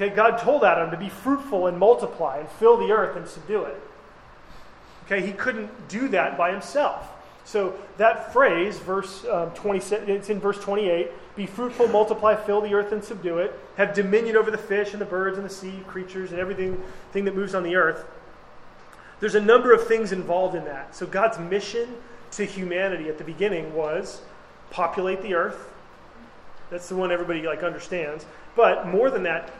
Okay, 0.00 0.14
God 0.14 0.38
told 0.38 0.62
Adam 0.62 0.92
to 0.92 0.96
be 0.96 1.08
fruitful 1.08 1.66
and 1.66 1.76
multiply 1.76 2.38
and 2.38 2.48
fill 2.48 2.76
the 2.76 2.92
earth 2.92 3.16
and 3.16 3.26
subdue 3.26 3.64
it. 3.64 3.82
Okay, 5.06 5.26
he 5.26 5.32
couldn't 5.32 5.88
do 5.88 6.06
that 6.08 6.38
by 6.38 6.52
himself. 6.52 7.10
So 7.44 7.74
that 7.96 8.32
phrase, 8.32 8.78
verse 8.78 9.24
um, 9.24 9.50
20, 9.52 9.78
it's 10.12 10.30
in 10.30 10.38
verse 10.38 10.58
28 10.60 11.10
be 11.34 11.46
fruitful, 11.46 11.88
multiply, 11.88 12.36
fill 12.36 12.60
the 12.60 12.74
earth, 12.74 12.92
and 12.92 13.02
subdue 13.02 13.38
it, 13.38 13.58
have 13.76 13.94
dominion 13.94 14.36
over 14.36 14.50
the 14.50 14.58
fish 14.58 14.92
and 14.92 15.00
the 15.00 15.06
birds 15.06 15.36
and 15.36 15.46
the 15.46 15.52
sea 15.52 15.80
creatures 15.86 16.30
and 16.30 16.40
everything 16.40 16.82
thing 17.12 17.24
that 17.24 17.34
moves 17.34 17.54
on 17.54 17.62
the 17.62 17.74
earth. 17.74 18.04
There's 19.20 19.34
a 19.34 19.40
number 19.40 19.72
of 19.72 19.86
things 19.86 20.12
involved 20.12 20.54
in 20.54 20.64
that. 20.64 20.94
So 20.94 21.06
God's 21.06 21.38
mission 21.38 21.96
to 22.32 22.44
humanity 22.44 23.08
at 23.08 23.18
the 23.18 23.24
beginning 23.24 23.72
was 23.74 24.20
populate 24.70 25.22
the 25.22 25.34
earth. 25.34 25.72
That's 26.70 26.88
the 26.88 26.96
one 26.96 27.10
everybody 27.10 27.42
like 27.42 27.62
understands. 27.62 28.26
But 28.54 28.86
more 28.86 29.10
than 29.10 29.22
that, 29.22 29.50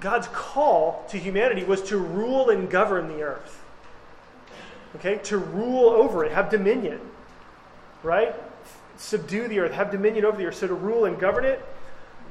God's 0.00 0.28
call 0.28 1.04
to 1.08 1.18
humanity 1.18 1.64
was 1.64 1.82
to 1.84 1.98
rule 1.98 2.50
and 2.50 2.70
govern 2.70 3.08
the 3.08 3.22
earth. 3.22 3.62
Okay? 4.96 5.18
To 5.24 5.38
rule 5.38 5.90
over 5.90 6.24
it, 6.24 6.32
have 6.32 6.50
dominion. 6.50 7.00
Right? 8.02 8.34
subdue 8.98 9.48
the 9.48 9.60
earth, 9.60 9.72
have 9.72 9.90
dominion 9.90 10.24
over 10.24 10.36
the 10.36 10.44
earth, 10.44 10.56
so 10.56 10.66
to 10.66 10.74
rule 10.74 11.06
and 11.06 11.18
govern 11.18 11.44
it, 11.44 11.64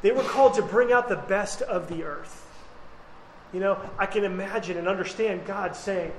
they 0.02 0.12
were 0.12 0.24
called 0.24 0.54
to 0.56 0.62
bring 0.62 0.92
out 0.92 1.10
the 1.10 1.16
best 1.16 1.62
of 1.64 1.88
the 1.88 2.04
earth. 2.04 2.46
You 3.54 3.62
know, 3.62 3.80
I 3.98 4.06
can 4.06 4.24
imagine 4.26 4.78
and 4.78 4.88
understand 4.88 5.46
God 5.46 5.76
saying, 5.76 6.12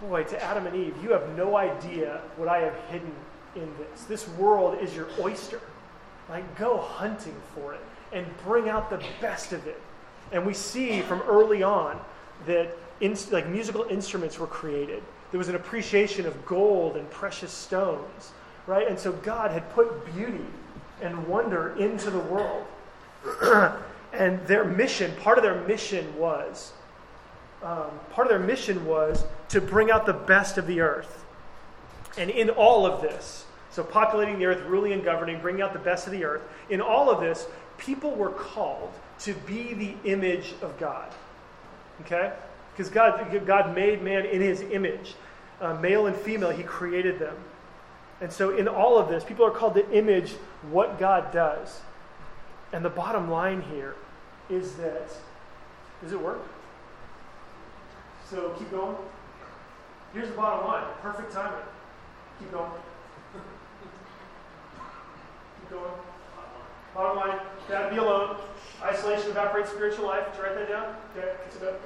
Boy, 0.00 0.24
to 0.24 0.42
Adam 0.42 0.66
and 0.66 0.74
Eve, 0.74 0.96
you 1.02 1.12
have 1.12 1.36
no 1.36 1.56
idea 1.56 2.22
what 2.36 2.48
I 2.48 2.58
have 2.58 2.74
hidden 2.90 3.14
in 3.54 3.70
this. 3.78 4.04
This 4.04 4.28
world 4.30 4.82
is 4.82 4.96
your 4.96 5.06
oyster. 5.20 5.60
Like, 6.28 6.58
go 6.58 6.78
hunting 6.78 7.36
for 7.54 7.74
it 7.74 7.80
and 8.12 8.26
bring 8.44 8.68
out 8.68 8.90
the 8.90 9.00
best 9.20 9.52
of 9.52 9.64
it. 9.66 9.80
And 10.32 10.46
we 10.46 10.54
see 10.54 11.00
from 11.02 11.20
early 11.22 11.62
on 11.62 12.00
that 12.46 12.76
in, 13.00 13.16
like 13.30 13.48
musical 13.48 13.84
instruments 13.84 14.38
were 14.38 14.46
created. 14.46 15.02
There 15.30 15.38
was 15.38 15.48
an 15.48 15.54
appreciation 15.54 16.26
of 16.26 16.46
gold 16.46 16.96
and 16.96 17.08
precious 17.10 17.52
stones 17.52 18.32
right? 18.66 18.88
And 18.88 18.98
so 18.98 19.12
God 19.12 19.50
had 19.50 19.68
put 19.74 20.14
beauty 20.14 20.44
and 21.00 21.26
wonder 21.26 21.76
into 21.76 22.10
the 22.10 22.18
world. 22.18 22.66
and 24.12 24.44
their 24.46 24.64
mission, 24.64 25.14
part 25.16 25.38
of 25.38 25.44
their 25.44 25.62
mission 25.62 26.16
was, 26.16 26.72
um, 27.62 27.90
part 28.10 28.26
of 28.26 28.30
their 28.30 28.46
mission 28.46 28.84
was 28.86 29.24
to 29.48 29.60
bring 29.60 29.90
out 29.90 30.06
the 30.06 30.12
best 30.12 30.58
of 30.58 30.66
the 30.66 30.80
earth. 30.80 31.24
And 32.18 32.30
in 32.30 32.50
all 32.50 32.86
of 32.86 33.00
this, 33.00 33.46
so 33.70 33.82
populating 33.82 34.38
the 34.38 34.46
earth, 34.46 34.62
ruling 34.66 34.92
and 34.92 35.02
governing, 35.02 35.40
bringing 35.40 35.62
out 35.62 35.72
the 35.72 35.78
best 35.78 36.06
of 36.06 36.12
the 36.12 36.24
earth, 36.24 36.42
in 36.68 36.80
all 36.80 37.10
of 37.10 37.20
this, 37.20 37.46
people 37.78 38.14
were 38.14 38.30
called 38.30 38.92
to 39.22 39.34
be 39.34 39.74
the 39.74 39.94
image 40.04 40.54
of 40.62 40.78
God. 40.78 41.12
Okay? 42.02 42.32
Because 42.72 42.90
God, 42.90 43.46
God 43.46 43.74
made 43.74 44.02
man 44.02 44.24
in 44.26 44.40
his 44.40 44.60
image. 44.62 45.14
Uh, 45.60 45.74
male 45.74 46.06
and 46.06 46.16
female, 46.16 46.50
he 46.50 46.62
created 46.62 47.18
them. 47.18 47.36
And 48.20 48.32
so, 48.32 48.56
in 48.56 48.68
all 48.68 48.98
of 48.98 49.08
this, 49.08 49.24
people 49.24 49.44
are 49.44 49.50
called 49.50 49.74
to 49.74 49.90
image 49.90 50.32
what 50.70 50.98
God 50.98 51.32
does. 51.32 51.80
And 52.72 52.84
the 52.84 52.90
bottom 52.90 53.30
line 53.30 53.62
here 53.62 53.96
is 54.48 54.74
that 54.76 55.10
does 56.02 56.12
it 56.12 56.20
work? 56.20 56.42
So, 58.28 58.54
keep 58.58 58.70
going. 58.70 58.96
Here's 60.14 60.28
the 60.28 60.34
bottom 60.34 60.66
line 60.66 60.84
perfect 61.00 61.32
timing. 61.32 61.64
Keep 62.38 62.52
going. 62.52 62.70
keep 65.60 65.70
going. 65.70 65.92
Bottom 66.94 67.16
line, 67.16 67.38
gotta 67.68 67.90
be 67.90 67.96
alone. 67.96 68.36
Isolation 68.82 69.30
evaporates 69.30 69.70
spiritual 69.70 70.06
life. 70.06 70.26
Did 70.32 70.38
you 70.38 70.44
write 70.44 70.54
that 70.56 70.68
down? 70.68 70.96
Okay, 71.16 71.32
it's 71.46 71.56
about. 71.56 71.80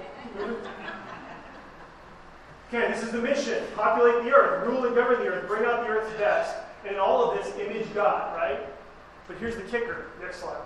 Okay, 2.68 2.92
this 2.92 3.02
is 3.04 3.12
the 3.12 3.20
mission. 3.20 3.64
Populate 3.76 4.24
the 4.24 4.34
earth, 4.34 4.66
rule 4.66 4.84
and 4.84 4.94
govern 4.94 5.20
the 5.20 5.28
earth, 5.28 5.46
bring 5.46 5.64
out 5.64 5.86
the 5.86 5.88
earth's 5.88 6.12
best. 6.18 6.56
And 6.84 6.94
in 6.94 7.00
all 7.00 7.30
of 7.30 7.38
this, 7.38 7.54
image 7.56 7.92
God, 7.94 8.36
right? 8.36 8.60
But 9.28 9.38
here's 9.38 9.56
the 9.56 9.62
kicker. 9.62 10.06
Next 10.20 10.40
slide. 10.40 10.62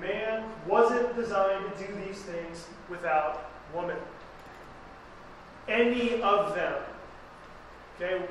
Man 0.00 0.44
wasn't 0.66 1.16
designed 1.16 1.64
to 1.78 1.86
do 1.86 1.94
these 2.06 2.18
things 2.22 2.66
without 2.90 3.50
woman. 3.74 3.96
Any 5.68 6.20
of 6.20 6.54
them. 6.54 6.74
Okay? 7.96 8.26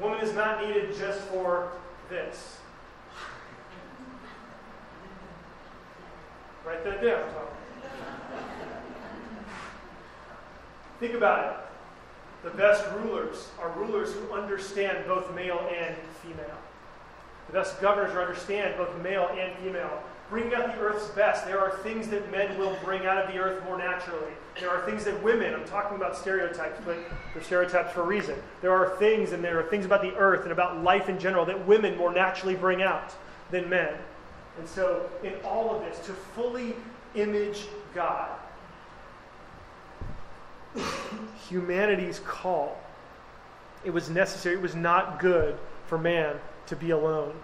Woman 0.00 0.20
is 0.20 0.32
not 0.34 0.66
needed 0.66 0.96
just 0.96 1.20
for 1.20 1.72
this. 2.08 2.58
Write 6.66 6.82
that 6.82 7.00
down. 7.00 7.22
Think 10.98 11.14
about 11.14 11.52
it. 11.52 12.50
The 12.50 12.56
best 12.56 12.84
rulers 12.96 13.50
are 13.60 13.70
rulers 13.70 14.12
who 14.12 14.32
understand 14.32 15.06
both 15.06 15.32
male 15.34 15.60
and 15.72 15.94
female. 16.22 16.58
The 17.46 17.52
best 17.52 17.80
governors 17.80 18.16
understand 18.16 18.76
both 18.76 19.00
male 19.00 19.30
and 19.38 19.56
female. 19.58 20.02
Bring 20.28 20.52
out 20.54 20.74
the 20.74 20.80
earth's 20.80 21.06
best. 21.08 21.46
There 21.46 21.60
are 21.60 21.76
things 21.78 22.08
that 22.08 22.32
men 22.32 22.58
will 22.58 22.76
bring 22.84 23.06
out 23.06 23.18
of 23.18 23.32
the 23.32 23.38
earth 23.38 23.62
more 23.64 23.78
naturally. 23.78 24.32
There 24.58 24.70
are 24.70 24.84
things 24.84 25.04
that 25.04 25.22
women, 25.22 25.54
I'm 25.54 25.64
talking 25.66 25.96
about 25.96 26.16
stereotypes, 26.16 26.80
but 26.84 26.96
they're 27.32 27.44
stereotypes 27.44 27.92
for 27.92 28.00
a 28.00 28.06
reason. 28.06 28.34
There 28.60 28.72
are 28.72 28.96
things, 28.96 29.30
and 29.30 29.44
there 29.44 29.60
are 29.60 29.68
things 29.68 29.84
about 29.84 30.02
the 30.02 30.16
earth 30.16 30.42
and 30.42 30.50
about 30.50 30.82
life 30.82 31.08
in 31.08 31.20
general 31.20 31.44
that 31.44 31.64
women 31.68 31.96
more 31.96 32.12
naturally 32.12 32.56
bring 32.56 32.82
out 32.82 33.14
than 33.52 33.68
men. 33.68 33.94
And 34.58 34.68
so, 34.68 35.08
in 35.22 35.34
all 35.44 35.74
of 35.74 35.82
this, 35.82 35.98
to 36.06 36.12
fully 36.12 36.74
image 37.14 37.66
God, 37.94 38.30
humanity's 41.48 42.20
call. 42.20 42.78
It 43.84 43.90
was 43.90 44.10
necessary, 44.10 44.56
it 44.56 44.62
was 44.62 44.74
not 44.74 45.18
good 45.20 45.56
for 45.86 45.98
man 45.98 46.36
to 46.66 46.76
be 46.76 46.90
alone. 46.90 47.34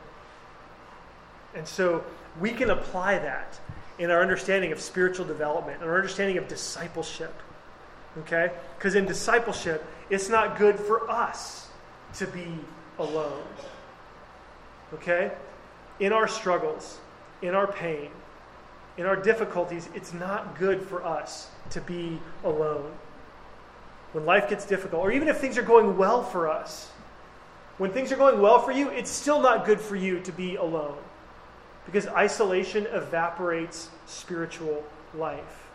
And 1.54 1.66
so 1.66 2.04
we 2.40 2.50
can 2.50 2.70
apply 2.70 3.18
that 3.18 3.60
in 3.98 4.10
our 4.10 4.22
understanding 4.22 4.72
of 4.72 4.80
spiritual 4.80 5.26
development 5.26 5.80
and 5.80 5.90
our 5.90 5.96
understanding 5.96 6.38
of 6.38 6.48
discipleship. 6.48 7.34
Okay? 8.18 8.50
Because 8.76 8.94
in 8.94 9.06
discipleship, 9.06 9.84
it's 10.10 10.28
not 10.28 10.58
good 10.58 10.76
for 10.78 11.08
us 11.10 11.68
to 12.14 12.26
be 12.26 12.46
alone. 12.98 13.44
Okay? 14.94 15.30
In 16.00 16.12
our 16.12 16.26
struggles, 16.26 16.98
in 17.42 17.54
our 17.54 17.66
pain, 17.66 18.10
in 18.96 19.06
our 19.06 19.16
difficulties, 19.16 19.88
it's 19.94 20.12
not 20.12 20.58
good 20.58 20.82
for 20.82 21.04
us 21.04 21.48
to 21.70 21.80
be 21.80 22.18
alone 22.44 22.92
when 24.12 24.26
life 24.26 24.48
gets 24.48 24.66
difficult, 24.66 25.02
or 25.02 25.10
even 25.10 25.28
if 25.28 25.38
things 25.38 25.56
are 25.58 25.62
going 25.62 25.96
well 25.96 26.22
for 26.22 26.48
us, 26.48 26.90
when 27.78 27.90
things 27.90 28.12
are 28.12 28.16
going 28.16 28.40
well 28.40 28.60
for 28.60 28.70
you, 28.70 28.88
it's 28.90 29.10
still 29.10 29.40
not 29.40 29.64
good 29.64 29.80
for 29.80 29.96
you 29.96 30.20
to 30.20 30.32
be 30.32 30.56
alone. 30.56 30.98
Because 31.86 32.06
isolation 32.08 32.86
evaporates 32.92 33.90
spiritual 34.06 34.84
life. 35.14 35.70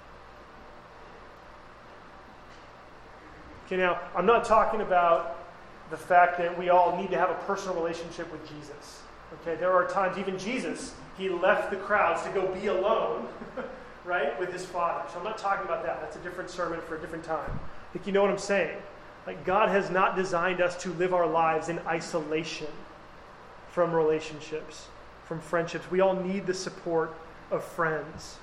Okay, 3.66 3.78
now, 3.78 4.00
I'm 4.16 4.26
not 4.26 4.46
talking 4.46 4.82
about 4.82 5.36
the 5.90 5.98
fact 5.98 6.38
that 6.38 6.58
we 6.58 6.70
all 6.70 6.96
need 6.96 7.10
to 7.12 7.18
have 7.18 7.30
a 7.30 7.36
personal 7.46 7.76
relationship 7.76 8.32
with 8.32 8.48
Jesus. 8.48 9.02
Okay, 9.34 9.56
there 9.56 9.74
are 9.74 9.88
times, 9.88 10.18
even 10.18 10.38
Jesus, 10.38 10.94
he 11.18 11.30
left 11.30 11.72
the 11.72 11.78
crowds 11.78 12.24
to 12.24 12.30
go 12.30 12.48
be 12.54 12.68
alone, 12.68 13.28
right, 14.06 14.38
with 14.40 14.52
his 14.52 14.66
Father. 14.66 15.10
So 15.12 15.20
I'm 15.20 15.24
not 15.24 15.38
talking 15.38 15.66
about 15.66 15.84
that. 15.84 16.02
That's 16.02 16.16
a 16.16 16.20
different 16.20 16.50
sermon 16.50 16.80
for 16.82 16.98
a 16.98 17.00
different 17.00 17.24
time. 17.24 17.60
Like, 17.94 18.08
you 18.08 18.14
know 18.14 18.22
what 18.22 18.32
I'm 18.32 18.38
saying? 18.38 18.78
Like, 19.26 19.44
God 19.46 19.70
has 19.70 19.90
not 19.90 20.16
designed 20.16 20.62
us 20.62 20.82
to 20.84 20.94
live 20.94 21.14
our 21.14 21.28
lives 21.28 21.70
in 21.70 21.80
isolation 21.80 22.68
from 23.70 23.92
relationships, 23.92 24.88
from 25.26 25.42
friendships. 25.42 25.90
We 25.92 26.00
all 26.00 26.16
need 26.16 26.48
the 26.48 26.54
support 26.54 27.14
of 27.52 27.64
friends. 27.64 28.38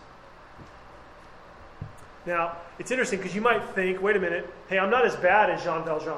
Now, 2.26 2.56
it's 2.78 2.90
interesting 2.90 3.18
because 3.18 3.34
you 3.34 3.40
might 3.40 3.64
think, 3.70 4.00
wait 4.02 4.16
a 4.16 4.20
minute, 4.20 4.52
hey, 4.68 4.78
I'm 4.78 4.90
not 4.90 5.04
as 5.04 5.16
bad 5.16 5.50
as 5.50 5.62
Jean 5.62 5.84
Valjean. 5.84 6.14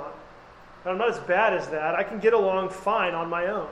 I'm 0.84 0.98
not 0.98 1.10
as 1.10 1.18
bad 1.20 1.52
as 1.52 1.68
that. 1.68 1.94
I 1.94 2.04
can 2.04 2.20
get 2.20 2.32
along 2.32 2.70
fine 2.70 3.14
on 3.14 3.28
my 3.28 3.46
own. 3.46 3.68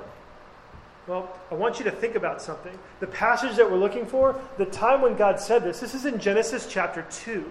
Well, 1.06 1.30
I 1.50 1.54
want 1.54 1.78
you 1.78 1.84
to 1.84 1.90
think 1.90 2.14
about 2.14 2.40
something. 2.40 2.76
The 3.00 3.06
passage 3.06 3.56
that 3.56 3.70
we're 3.70 3.78
looking 3.78 4.06
for, 4.06 4.40
the 4.56 4.64
time 4.64 5.02
when 5.02 5.16
God 5.16 5.38
said 5.38 5.62
this, 5.62 5.80
this 5.80 5.94
is 5.94 6.06
in 6.06 6.18
Genesis 6.18 6.66
chapter 6.68 7.04
2. 7.10 7.50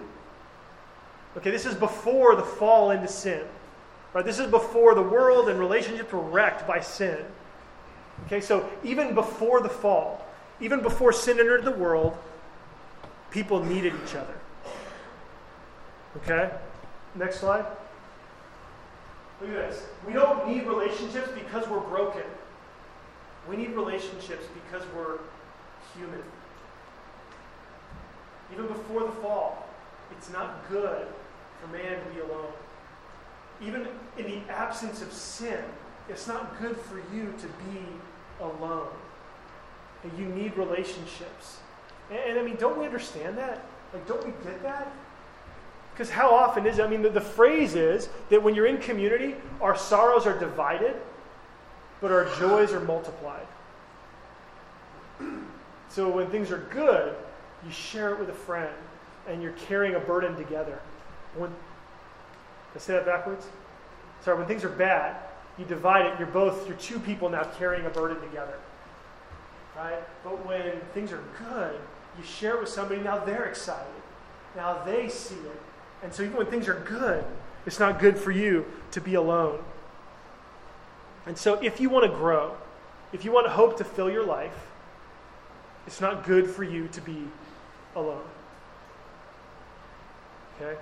Okay, 1.36 1.50
this 1.50 1.64
is 1.66 1.74
before 1.74 2.34
the 2.34 2.42
fall 2.42 2.90
into 2.90 3.08
sin. 3.08 3.44
Right? 4.12 4.24
This 4.24 4.38
is 4.38 4.50
before 4.50 4.94
the 4.94 5.02
world 5.02 5.48
and 5.48 5.58
relationships 5.58 6.12
were 6.12 6.20
wrecked 6.20 6.66
by 6.66 6.80
sin. 6.80 7.18
Okay, 8.26 8.40
so 8.40 8.68
even 8.82 9.14
before 9.14 9.60
the 9.60 9.68
fall, 9.68 10.24
even 10.60 10.80
before 10.80 11.12
sin 11.12 11.38
entered 11.38 11.64
the 11.64 11.72
world, 11.72 12.16
people 13.30 13.64
needed 13.64 13.92
each 14.04 14.14
other. 14.14 14.34
Okay? 16.18 16.50
Next 17.16 17.40
slide. 17.40 17.66
Look 19.40 19.50
at 19.50 19.70
this. 19.70 19.84
We 20.06 20.12
don't 20.12 20.48
need 20.48 20.66
relationships 20.66 21.28
because 21.34 21.68
we're 21.68 21.80
broken. 21.80 22.22
We 23.48 23.56
need 23.56 23.70
relationships 23.70 24.46
because 24.54 24.86
we're 24.94 25.18
human. 25.96 26.22
Even 28.52 28.66
before 28.66 29.02
the 29.02 29.12
fall, 29.12 29.66
it's 30.10 30.30
not 30.30 30.68
good 30.68 31.06
for 31.60 31.68
man 31.68 31.98
to 31.98 32.14
be 32.14 32.20
alone. 32.20 32.52
Even 33.62 33.86
in 34.18 34.24
the 34.24 34.52
absence 34.52 35.02
of 35.02 35.12
sin, 35.12 35.62
it's 36.08 36.26
not 36.26 36.60
good 36.60 36.76
for 36.76 36.96
you 37.14 37.34
to 37.38 37.46
be 37.46 37.80
alone. 38.40 38.88
And 40.02 40.18
you 40.18 40.26
need 40.26 40.56
relationships. 40.56 41.58
And, 42.10 42.18
and 42.18 42.38
I 42.38 42.42
mean, 42.42 42.56
don't 42.56 42.78
we 42.78 42.84
understand 42.84 43.38
that? 43.38 43.64
Like, 43.92 44.06
don't 44.06 44.24
we 44.24 44.32
get 44.42 44.62
that? 44.62 44.92
Because 45.92 46.10
how 46.10 46.34
often 46.34 46.66
is 46.66 46.78
it? 46.78 46.84
I 46.84 46.88
mean, 46.88 47.02
the, 47.02 47.10
the 47.10 47.20
phrase 47.20 47.76
is 47.76 48.08
that 48.28 48.42
when 48.42 48.54
you're 48.54 48.66
in 48.66 48.78
community, 48.78 49.36
our 49.60 49.76
sorrows 49.76 50.26
are 50.26 50.38
divided, 50.38 50.96
but 52.04 52.12
our 52.12 52.26
joys 52.38 52.74
are 52.74 52.80
multiplied. 52.80 53.46
So 55.88 56.10
when 56.10 56.26
things 56.26 56.50
are 56.50 56.58
good, 56.70 57.14
you 57.64 57.72
share 57.72 58.12
it 58.12 58.20
with 58.20 58.28
a 58.28 58.34
friend 58.34 58.74
and 59.26 59.42
you're 59.42 59.52
carrying 59.52 59.94
a 59.94 60.00
burden 60.00 60.36
together. 60.36 60.80
When, 61.34 61.50
I 62.74 62.78
say 62.78 62.92
that 62.92 63.06
backwards? 63.06 63.46
Sorry, 64.20 64.36
when 64.36 64.46
things 64.46 64.64
are 64.64 64.68
bad, 64.68 65.16
you 65.56 65.64
divide 65.64 66.04
it. 66.04 66.18
You're 66.18 66.28
both, 66.28 66.68
you're 66.68 66.76
two 66.76 66.98
people 66.98 67.30
now 67.30 67.44
carrying 67.56 67.86
a 67.86 67.90
burden 67.90 68.20
together. 68.20 68.58
Right? 69.74 70.02
But 70.22 70.46
when 70.46 70.78
things 70.92 71.10
are 71.10 71.24
good, 71.38 71.80
you 72.18 72.22
share 72.22 72.56
it 72.56 72.60
with 72.60 72.68
somebody, 72.68 73.00
now 73.00 73.24
they're 73.24 73.46
excited. 73.46 73.86
Now 74.54 74.84
they 74.84 75.08
see 75.08 75.36
it. 75.36 75.62
And 76.02 76.12
so 76.12 76.22
even 76.22 76.36
when 76.36 76.48
things 76.48 76.68
are 76.68 76.80
good, 76.80 77.24
it's 77.64 77.78
not 77.78 77.98
good 77.98 78.18
for 78.18 78.30
you 78.30 78.66
to 78.90 79.00
be 79.00 79.14
alone. 79.14 79.64
And 81.26 81.36
so 81.38 81.54
if 81.62 81.80
you 81.80 81.88
want 81.88 82.10
to 82.10 82.16
grow, 82.16 82.56
if 83.12 83.24
you 83.24 83.32
want 83.32 83.46
hope 83.48 83.78
to 83.78 83.84
fill 83.84 84.10
your 84.10 84.24
life, 84.24 84.66
it's 85.86 86.00
not 86.00 86.24
good 86.24 86.48
for 86.48 86.64
you 86.64 86.88
to 86.88 87.00
be 87.00 87.24
alone. 87.94 88.24
Okay? 90.60 90.78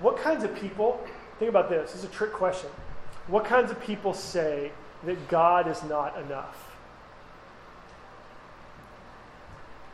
What 0.00 0.18
kinds 0.18 0.44
of 0.44 0.54
people, 0.54 1.04
think 1.38 1.48
about 1.48 1.68
this, 1.68 1.92
this 1.92 2.04
is 2.04 2.08
a 2.08 2.12
trick 2.12 2.32
question. 2.32 2.70
What 3.26 3.44
kinds 3.44 3.70
of 3.70 3.80
people 3.80 4.14
say 4.14 4.72
that 5.04 5.28
God 5.28 5.68
is 5.68 5.82
not 5.84 6.18
enough? 6.18 6.76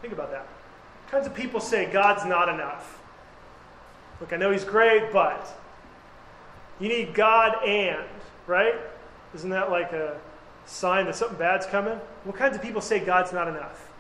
Think 0.01 0.13
about 0.13 0.31
that. 0.31 0.47
What 0.47 1.11
kinds 1.11 1.27
of 1.27 1.35
people 1.35 1.61
say 1.61 1.91
God's 1.91 2.25
not 2.25 2.49
enough? 2.49 3.01
Look, 4.21 4.33
I 4.33 4.37
know 4.37 4.51
He's 4.51 4.65
great, 4.65 5.13
but 5.13 5.47
you 6.81 6.89
need 6.89 7.15
God 7.15 7.65
and, 7.65 8.05
right? 8.47 8.75
Isn't 9.35 9.51
that 9.51 9.71
like 9.71 9.93
a 9.93 10.19
sign 10.67 11.07
that 11.07 11.17
something 11.17 11.39
bad's 11.39 11.67
coming? 11.67 11.99
What 12.25 12.37
kinds 12.37 12.57
of 12.57 12.63
people 12.63 12.81
say 12.81 13.01
God's 13.01 13.33
not 13.33 13.49
enough? 13.49 13.91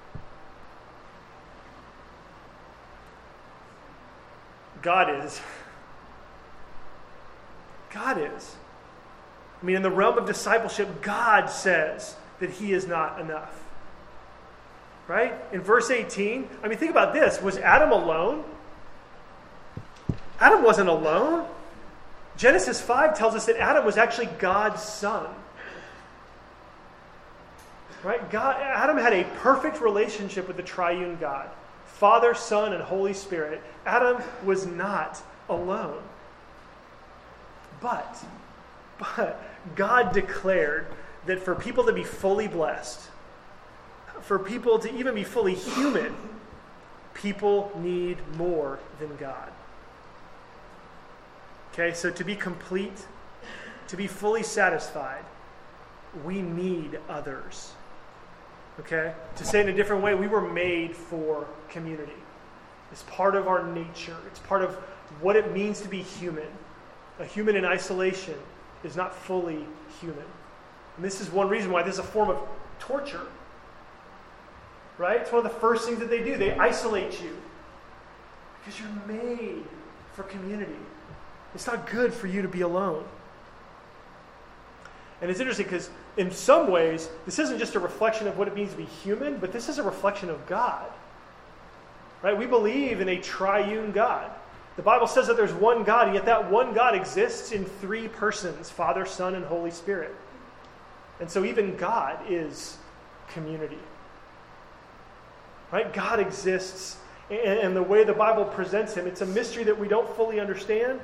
God 4.83 5.25
is. 5.25 5.41
God 7.93 8.19
is. 8.19 8.57
I 9.63 9.67
mean, 9.67 9.77
in 9.77 9.83
the 9.83 9.91
realm 9.91 10.19
of 10.19 10.27
discipleship, 10.27 11.01
God 11.01 11.47
says 11.47 12.17
that 12.41 12.51
He 12.51 12.73
is 12.73 12.87
not 12.87 13.21
enough. 13.21 13.63
Right? 15.07 15.35
In 15.53 15.61
verse 15.61 15.91
18, 15.91 16.49
I 16.63 16.69
mean, 16.69 16.79
think 16.79 16.91
about 16.91 17.15
this. 17.15 17.41
Was 17.41 17.57
Adam 17.59 17.93
alone? 17.93 18.45
Adam 20.41 20.63
wasn't 20.63 20.89
alone. 20.89 21.47
Genesis 22.37 22.81
5 22.81 23.16
tells 23.16 23.35
us 23.35 23.47
that 23.47 23.57
Adam 23.57 23.85
was 23.85 23.97
actually 23.97 24.27
God's 24.38 24.83
son. 24.83 25.29
Right? 28.03 28.29
God, 28.31 28.57
Adam 28.61 28.99
had 28.99 29.12
a 29.12 29.25
perfect 29.38 29.81
relationship 29.81 30.47
with 30.47 30.57
the 30.57 30.62
triune 30.62 31.16
God 31.20 31.49
Father, 31.87 32.35
Son, 32.35 32.73
and 32.73 32.83
Holy 32.83 33.14
Spirit. 33.14 33.62
Adam 33.87 34.20
was 34.44 34.66
not 34.66 35.23
alone. 35.49 36.03
But, 37.81 38.18
but 38.99 39.40
God 39.77 40.12
declared 40.12 40.87
that 41.27 41.40
for 41.40 41.55
people 41.55 41.85
to 41.85 41.92
be 41.92 42.03
fully 42.03 42.49
blessed, 42.49 43.01
for 44.23 44.38
people 44.38 44.79
to 44.81 44.92
even 44.92 45.14
be 45.14 45.23
fully 45.23 45.55
human, 45.55 46.14
people 47.14 47.70
need 47.77 48.18
more 48.37 48.81
than 48.99 49.14
God. 49.16 49.53
Okay, 51.75 51.93
so 51.93 52.09
to 52.09 52.23
be 52.23 52.37
complete, 52.37 53.05
to 53.89 53.97
be 53.97 54.07
fully 54.07 54.45
satisfied, 54.45 55.25
we 56.25 56.41
need 56.41 57.01
others. 57.09 57.73
Okay? 58.79 59.13
To 59.35 59.45
say 59.45 59.61
in 59.61 59.69
a 59.69 59.73
different 59.73 60.01
way, 60.01 60.15
we 60.15 60.29
were 60.29 60.41
made 60.41 60.95
for 60.95 61.49
community. 61.69 62.13
It's 62.93 63.03
part 63.09 63.35
of 63.35 63.49
our 63.49 63.67
nature, 63.67 64.17
it's 64.29 64.39
part 64.39 64.63
of 64.63 64.77
what 65.21 65.35
it 65.35 65.53
means 65.53 65.81
to 65.81 65.89
be 65.89 66.01
human. 66.01 66.47
A 67.19 67.25
human 67.25 67.57
in 67.57 67.65
isolation 67.65 68.35
is 68.85 68.95
not 68.95 69.13
fully 69.13 69.67
human. 70.01 70.25
And 70.95 71.05
this 71.05 71.21
is 71.21 71.29
one 71.29 71.49
reason 71.49 71.73
why 71.73 71.83
this 71.83 71.95
is 71.95 71.99
a 71.99 72.05
form 72.05 72.31
of 72.31 72.39
torture. 72.79 73.27
Right? 74.97 75.21
It's 75.21 75.33
one 75.33 75.45
of 75.45 75.53
the 75.53 75.59
first 75.59 75.89
things 75.89 75.99
that 75.99 76.09
they 76.09 76.23
do. 76.23 76.37
They 76.37 76.53
isolate 76.53 77.21
you 77.21 77.37
because 78.61 78.79
you're 78.79 79.09
made 79.09 79.65
for 80.13 80.23
community. 80.23 80.77
It's 81.55 81.67
not 81.67 81.90
good 81.90 82.12
for 82.12 82.27
you 82.27 82.43
to 82.43 82.49
be 82.49 82.62
alone. 82.62 83.05
And 85.21 85.31
it's 85.31 85.40
interesting 85.40 85.64
because, 85.64 85.88
in 86.17 86.31
some 86.31 86.71
ways, 86.71 87.09
this 87.25 87.38
isn't 87.38 87.59
just 87.59 87.77
a 87.77 87.81
reflection 87.81 88.29
of 88.29 88.37
what 88.37 88.49
it 88.49 88.55
means 88.55 88.73
to 88.73 88.77
be 88.77 88.85
human, 88.85 89.38
but 89.38 89.53
this 89.53 89.69
is 89.69 89.79
a 89.79 89.83
reflection 89.83 90.29
of 90.29 90.47
God. 90.47 90.85
Right? 92.23 92.37
We 92.37 92.47
believe 92.47 93.01
in 93.01 93.09
a 93.09 93.19
triune 93.19 93.93
God. 93.93 94.31
The 94.77 94.83
Bible 94.83 95.07
says 95.07 95.29
that 95.29 95.37
there's 95.37 95.53
one 95.53 95.85
God, 95.85 96.07
and 96.07 96.14
yet 96.14 96.27
that 96.27 96.51
one 96.51 96.75
God 96.75 96.95
exists 96.95 97.53
in 97.53 97.64
three 97.64 98.09
persons 98.09 98.71
Father, 98.71 99.07
Son, 99.07 99.35
and 99.35 99.45
Holy 99.45 99.71
Spirit. 99.71 100.14
And 101.21 101.31
so, 101.31 101.45
even 101.45 101.77
God 101.77 102.19
is 102.29 102.77
community. 103.29 103.79
Right? 105.71 105.93
God 105.93 106.19
exists, 106.19 106.97
and 107.31 107.75
the 107.75 107.83
way 107.83 108.05
the 108.05 108.12
Bible 108.12 108.45
presents 108.45 108.95
him, 108.95 109.07
it's 109.07 109.21
a 109.21 109.27
mystery 109.27 109.64
that 109.64 109.79
we 109.79 109.88
don't 109.88 110.09
fully 110.17 110.40
understand, 110.40 111.01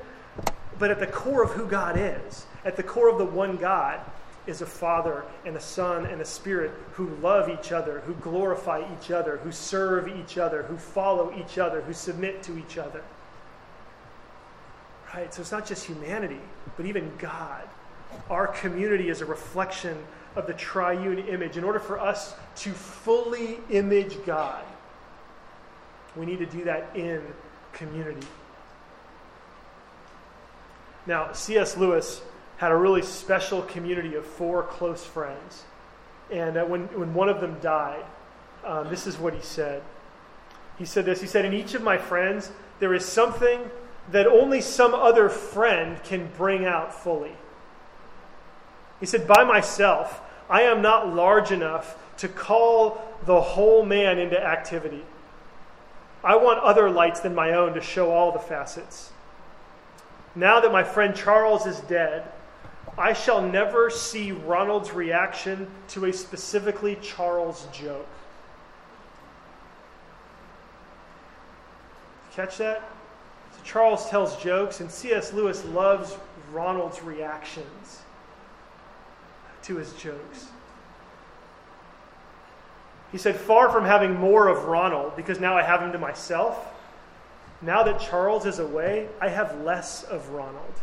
but 0.81 0.91
at 0.91 0.99
the 0.99 1.07
core 1.07 1.45
of 1.45 1.51
who 1.51 1.67
God 1.67 1.97
is, 1.97 2.47
at 2.65 2.75
the 2.75 2.83
core 2.83 3.11
of 3.11 3.19
the 3.19 3.25
one 3.25 3.57
God, 3.57 4.01
is 4.47 4.63
a 4.63 4.67
Father 4.67 5.25
and 5.45 5.55
a 5.55 5.61
Son 5.61 6.07
and 6.07 6.23
a 6.23 6.25
Spirit 6.25 6.73
who 6.93 7.09
love 7.17 7.51
each 7.51 7.71
other, 7.71 8.01
who 8.01 8.15
glorify 8.15 8.83
each 8.99 9.11
other, 9.11 9.37
who 9.37 9.53
serve 9.53 10.09
each 10.09 10.39
other, 10.39 10.63
who 10.63 10.79
follow 10.79 11.33
each 11.39 11.59
other, 11.59 11.83
who 11.83 11.93
submit 11.93 12.43
to 12.43 12.59
each 12.59 12.79
other. 12.79 13.05
Right? 15.15 15.33
So 15.33 15.43
it's 15.43 15.53
not 15.53 15.67
just 15.67 15.85
humanity, 15.85 16.41
but 16.79 16.87
even 16.87 17.13
God. 17.19 17.69
Our 18.31 18.47
community 18.47 19.11
is 19.11 19.21
a 19.21 19.27
reflection 19.27 19.97
of 20.35 20.47
the 20.47 20.55
triune 20.55 21.19
image. 21.19 21.59
In 21.59 21.65
order 21.65 21.79
for 21.79 22.01
us 22.01 22.35
to 22.57 22.71
fully 22.73 23.59
image 23.69 24.17
God, 24.25 24.65
we 26.17 26.25
need 26.25 26.39
to 26.39 26.47
do 26.47 26.65
that 26.65 26.97
in 26.97 27.23
community. 27.73 28.27
Now, 31.07 31.33
C.S. 31.33 31.77
Lewis 31.77 32.23
had 32.59 32.73
a 32.73 32.77
really 32.77 33.03
special 33.03 33.63
community 33.63 34.15
of 34.15 34.27
four 34.27 34.65
close 34.65 35.05
friends. 35.05 35.65
And 36.31 36.57
uh, 36.57 36.65
when, 36.65 36.83
when 36.99 37.15
one 37.15 37.29
of 37.29 37.41
them 37.41 37.59
died, 37.61 38.05
um, 38.65 38.89
this 38.89 39.07
is 39.07 39.19
what 39.19 39.35
he 39.35 39.41
said. 39.41 39.83
He 40.79 40.85
said 40.85 41.05
this 41.05 41.21
He 41.21 41.27
said, 41.27 41.45
In 41.45 41.55
each 41.55 41.75
of 41.75 41.83
my 41.83 41.99
friends, 41.99 42.51
there 42.79 42.95
is 42.95 43.05
something 43.05 43.71
that 44.11 44.27
only 44.27 44.61
some 44.61 44.95
other 44.95 45.29
friend 45.29 46.03
can 46.05 46.31
bring 46.37 46.65
out 46.65 46.93
fully. 46.93 47.33
He 48.99 49.07
said, 49.07 49.27
By 49.27 49.45
myself, 49.45 50.21
I 50.49 50.63
am 50.63 50.83
not 50.83 51.15
large 51.15 51.53
enough 51.53 51.97
to 52.19 52.29
call 52.29 53.01
the 53.25 53.41
whole 53.41 53.85
man 53.85 54.19
into 54.19 54.39
activity. 54.39 55.05
I 56.23 56.37
want 56.37 56.59
other 56.61 56.91
lights 56.91 57.21
than 57.21 57.35
my 57.35 57.53
own 57.53 57.75
to 57.75 57.81
show 57.81 58.11
all 58.11 58.33
the 58.33 58.39
facets. 58.39 59.13
Now 60.35 60.61
that 60.61 60.71
my 60.71 60.85
friend 60.85 61.15
Charles 61.15 61.67
is 61.67 61.81
dead, 61.81 62.31
I 62.97 63.13
shall 63.13 63.43
never 63.43 63.91
see 63.91 64.33
Ronald's 64.33 64.93
reaction 64.93 65.69
to 65.89 66.07
a 66.07 66.13
specifically 66.13 66.97
Charles 67.03 67.67
joke. 67.73 68.07
Catch 72.33 72.59
that? 72.59 72.83
So 73.53 73.63
Charles 73.65 74.09
tells 74.09 74.41
jokes, 74.43 74.81
and 74.81 74.91
C.S. 74.91 75.33
Lewis 75.33 75.65
loves 75.65 76.17
Ronald's 76.53 77.03
reactions 77.03 78.03
to 79.63 79.77
his 79.77 79.93
jokes. 79.95 80.49
He 83.11 83.19
said, 83.19 83.35
Far 83.35 83.69
from 83.71 83.85
having 83.85 84.15
more 84.15 84.47
of 84.47 84.65
Ronald, 84.65 85.17
because 85.17 85.41
now 85.41 85.57
I 85.57 85.63
have 85.63 85.83
him 85.83 85.93
to 85.93 85.99
myself, 85.99 86.70
now 87.63 87.83
that 87.83 88.01
Charles 88.01 88.47
is 88.47 88.59
away, 88.59 89.09
I 89.21 89.29
have 89.29 89.61
less 89.63 90.05
of 90.05 90.29
Ronald. 90.31 90.81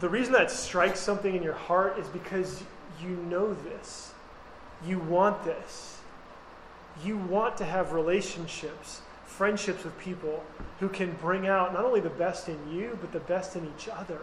The 0.00 0.08
reason 0.08 0.32
that 0.34 0.50
strikes 0.50 1.00
something 1.00 1.34
in 1.34 1.42
your 1.42 1.54
heart 1.54 1.98
is 1.98 2.06
because 2.08 2.62
you 3.00 3.08
know 3.08 3.54
this. 3.54 4.12
You 4.84 4.98
want 4.98 5.42
this. 5.44 6.00
You 7.02 7.16
want 7.16 7.56
to 7.58 7.64
have 7.64 7.92
relationships 7.92 9.00
friendships 9.36 9.84
with 9.84 9.98
people 9.98 10.42
who 10.80 10.88
can 10.88 11.12
bring 11.20 11.46
out 11.46 11.74
not 11.74 11.84
only 11.84 12.00
the 12.00 12.08
best 12.08 12.48
in 12.48 12.58
you, 12.72 12.96
but 13.02 13.12
the 13.12 13.20
best 13.20 13.54
in 13.54 13.70
each 13.76 13.86
other. 13.86 14.20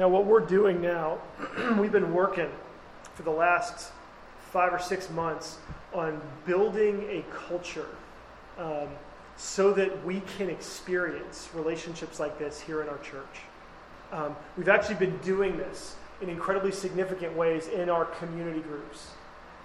Now, 0.00 0.08
what 0.08 0.24
we're 0.24 0.40
doing 0.40 0.80
now, 0.80 1.18
we've 1.78 1.92
been 1.92 2.14
working 2.14 2.48
for 3.12 3.22
the 3.22 3.30
last 3.30 3.92
five 4.50 4.72
or 4.72 4.78
six 4.78 5.10
months 5.10 5.58
on 5.92 6.22
building 6.46 7.02
a 7.10 7.22
culture 7.30 7.84
um, 8.56 8.88
so 9.36 9.74
that 9.74 10.02
we 10.02 10.22
can 10.38 10.48
experience 10.48 11.50
relationships 11.52 12.18
like 12.18 12.38
this 12.38 12.58
here 12.58 12.80
in 12.80 12.88
our 12.88 12.96
church. 13.00 13.42
Um, 14.10 14.34
we've 14.56 14.70
actually 14.70 14.94
been 14.94 15.18
doing 15.18 15.58
this 15.58 15.96
in 16.22 16.30
incredibly 16.30 16.72
significant 16.72 17.36
ways 17.36 17.68
in 17.68 17.90
our 17.90 18.06
community 18.06 18.60
groups. 18.60 19.08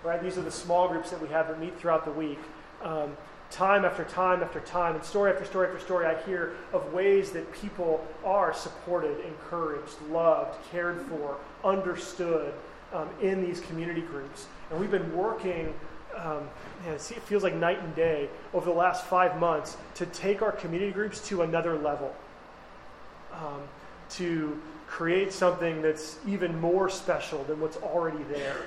Right? 0.03 0.21
These 0.21 0.37
are 0.37 0.41
the 0.41 0.51
small 0.51 0.89
groups 0.89 1.11
that 1.11 1.21
we 1.21 1.29
have 1.29 1.47
that 1.47 1.61
meet 1.61 1.79
throughout 1.79 2.03
the 2.03 2.11
week. 2.11 2.39
Um, 2.83 3.15
time 3.51 3.85
after 3.85 4.03
time 4.03 4.43
after 4.43 4.59
time, 4.61 4.95
and 4.95 5.03
story 5.03 5.31
after 5.31 5.45
story 5.45 5.67
after 5.67 5.79
story, 5.79 6.05
I 6.05 6.21
hear 6.23 6.53
of 6.73 6.93
ways 6.93 7.31
that 7.31 7.51
people 7.53 8.05
are 8.23 8.53
supported, 8.53 9.19
encouraged, 9.25 9.95
loved, 10.09 10.57
cared 10.71 11.01
for, 11.03 11.37
understood 11.63 12.53
um, 12.93 13.09
in 13.21 13.41
these 13.41 13.59
community 13.61 14.01
groups. 14.01 14.47
And 14.69 14.79
we've 14.79 14.91
been 14.91 15.15
working, 15.15 15.73
um, 16.17 16.47
man, 16.83 16.95
it 16.95 17.01
feels 17.01 17.43
like 17.43 17.55
night 17.55 17.81
and 17.81 17.95
day 17.95 18.29
over 18.53 18.65
the 18.65 18.75
last 18.75 19.05
five 19.05 19.39
months 19.39 19.77
to 19.95 20.05
take 20.07 20.41
our 20.41 20.51
community 20.51 20.91
groups 20.91 21.25
to 21.27 21.41
another 21.43 21.77
level, 21.77 22.13
um, 23.33 23.61
to 24.11 24.59
create 24.87 25.33
something 25.33 25.81
that's 25.81 26.17
even 26.27 26.59
more 26.59 26.89
special 26.89 27.43
than 27.45 27.59
what's 27.59 27.77
already 27.77 28.23
there. 28.29 28.57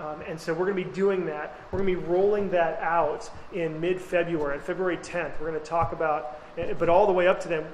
Um, 0.00 0.22
and 0.26 0.40
so 0.40 0.54
we're 0.54 0.64
going 0.64 0.82
to 0.82 0.88
be 0.88 0.96
doing 0.96 1.26
that. 1.26 1.60
We're 1.70 1.80
going 1.80 1.94
to 1.94 2.00
be 2.00 2.06
rolling 2.08 2.50
that 2.50 2.80
out 2.80 3.30
in 3.52 3.78
mid 3.80 4.00
February, 4.00 4.56
on 4.56 4.64
February 4.64 4.96
10th. 4.96 5.38
We're 5.38 5.50
going 5.50 5.60
to 5.60 5.66
talk 5.66 5.92
about, 5.92 6.40
eh, 6.56 6.72
but 6.72 6.88
all 6.88 7.06
the 7.06 7.12
way 7.12 7.28
up 7.28 7.40
to 7.40 7.48
then, 7.48 7.66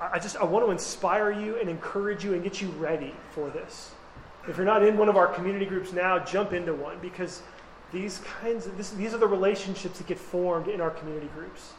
I 0.00 0.18
just 0.18 0.36
I 0.36 0.44
want 0.44 0.64
to 0.64 0.70
inspire 0.70 1.30
you 1.30 1.56
and 1.60 1.68
encourage 1.68 2.24
you 2.24 2.32
and 2.32 2.42
get 2.42 2.62
you 2.62 2.68
ready 2.70 3.14
for 3.32 3.50
this. 3.50 3.90
If 4.48 4.56
you're 4.56 4.64
not 4.64 4.82
in 4.82 4.96
one 4.96 5.10
of 5.10 5.18
our 5.18 5.26
community 5.26 5.66
groups 5.66 5.92
now, 5.92 6.18
jump 6.18 6.54
into 6.54 6.72
one 6.72 6.98
because 7.00 7.42
these 7.92 8.22
kinds 8.40 8.64
of 8.64 8.78
this, 8.78 8.90
these 8.90 9.12
are 9.12 9.18
the 9.18 9.28
relationships 9.28 9.98
that 9.98 10.06
get 10.06 10.18
formed 10.18 10.68
in 10.68 10.80
our 10.80 10.90
community 10.90 11.28
groups. 11.34 11.74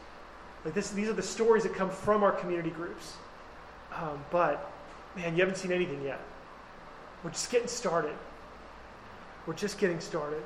Like 0.64 0.74
this, 0.74 0.90
these 0.90 1.08
are 1.08 1.12
the 1.12 1.22
stories 1.22 1.64
that 1.64 1.74
come 1.74 1.90
from 1.90 2.22
our 2.22 2.30
community 2.30 2.70
groups. 2.70 3.14
Um, 3.96 4.24
but 4.30 4.70
man, 5.16 5.34
you 5.34 5.40
haven't 5.40 5.56
seen 5.56 5.72
anything 5.72 6.02
yet. 6.04 6.20
We're 7.24 7.30
just 7.30 7.50
getting 7.50 7.66
started. 7.66 8.14
We're 9.46 9.54
just 9.54 9.78
getting 9.78 10.00
started. 10.00 10.42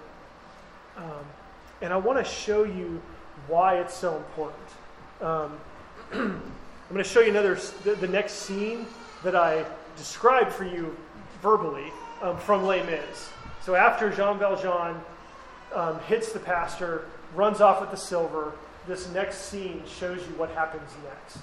Um, 0.96 1.24
and 1.82 1.92
I 1.92 1.96
want 1.96 2.18
to 2.18 2.24
show 2.24 2.64
you 2.64 3.00
why 3.48 3.78
it's 3.78 3.94
so 3.94 4.16
important. 4.16 4.68
Um, 5.20 5.58
I'm 6.12 6.92
going 6.92 7.02
to 7.02 7.04
show 7.04 7.20
you 7.20 7.30
another, 7.30 7.58
the, 7.84 7.94
the, 7.94 8.08
next 8.08 8.32
scene 8.34 8.86
that 9.22 9.34
I 9.34 9.64
described 9.96 10.52
for 10.52 10.64
you 10.64 10.96
verbally 11.42 11.92
um, 12.22 12.38
from 12.38 12.64
Les 12.64 12.82
Mis. 12.84 13.30
So 13.62 13.74
after 13.74 14.10
Jean 14.10 14.38
Valjean 14.38 15.00
um, 15.74 15.98
hits 16.00 16.32
the 16.32 16.38
pastor, 16.38 17.06
runs 17.34 17.60
off 17.60 17.80
with 17.80 17.90
the 17.90 17.96
silver, 17.96 18.52
this 18.86 19.10
next 19.10 19.46
scene 19.46 19.82
shows 19.86 20.18
you 20.18 20.34
what 20.36 20.50
happens 20.50 20.90
next. 21.04 21.38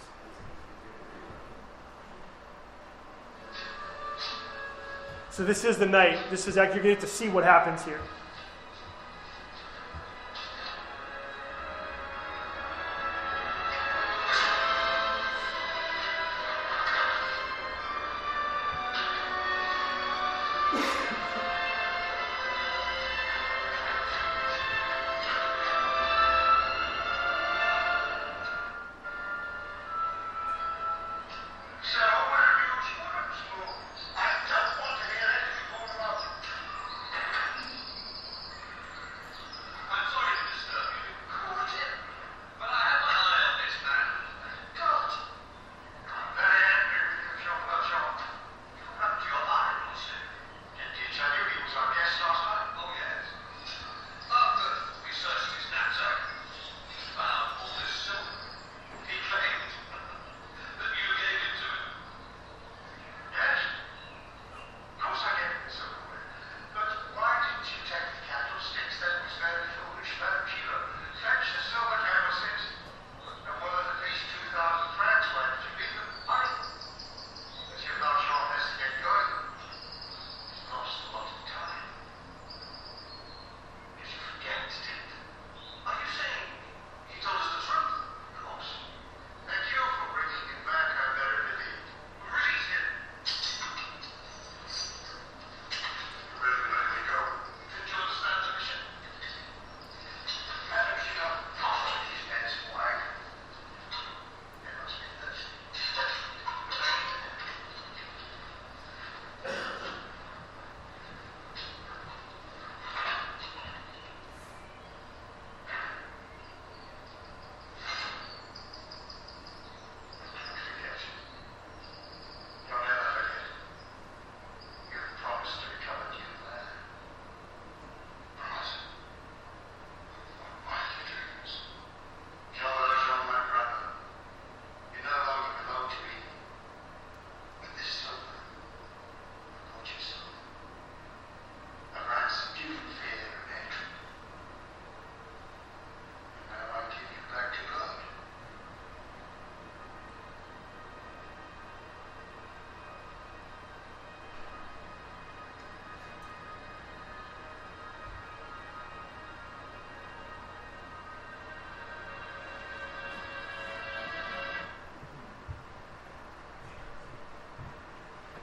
So 5.34 5.44
this 5.44 5.64
is 5.66 5.80
the 5.80 5.88
night. 5.88 6.20
This 6.30 6.48
is 6.48 6.58
actually, 6.58 6.76
you're 6.76 6.84
going 6.84 6.96
get 7.02 7.10
to 7.10 7.12
see 7.12 7.28
what 7.28 7.44
happens 7.44 7.84
here. 7.84 8.00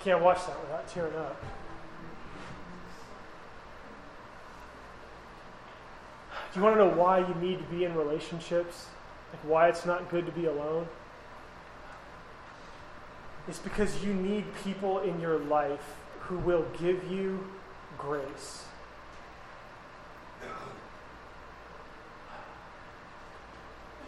Can't 0.03 0.23
watch 0.23 0.47
that 0.47 0.61
without 0.63 0.89
tearing 0.89 1.15
up. 1.17 1.43
Do 6.53 6.59
you 6.59 6.65
want 6.65 6.77
to 6.77 6.85
know 6.85 6.91
why 6.91 7.19
you 7.19 7.35
need 7.35 7.59
to 7.59 7.65
be 7.65 7.85
in 7.85 7.95
relationships? 7.95 8.87
Like 9.33 9.43
why 9.43 9.69
it's 9.69 9.87
not 9.87 10.11
good 10.11 10.27
to 10.27 10.33
be 10.33 10.47
alone? 10.47 10.89
It's 13.47 13.59
because 13.59 14.05
you 14.05 14.13
need 14.13 14.45
people 14.65 15.01
in 15.01 15.21
your 15.21 15.39
life 15.39 15.95
who 16.21 16.39
will 16.39 16.67
give 16.79 17.11
you 17.11 17.47
grace. 17.99 18.65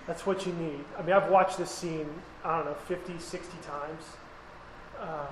That's 0.07 0.27
what 0.27 0.47
you 0.47 0.53
need. 0.55 0.85
I 0.99 1.03
mean, 1.03 1.13
I've 1.13 1.31
watched 1.31 1.59
this 1.59 1.71
scene, 1.71 2.09
I 2.45 2.57
don't 2.57 2.67
know, 2.67 2.75
50, 2.75 3.19
60 3.19 3.57
times. 3.63 4.05
Um, 5.01 5.29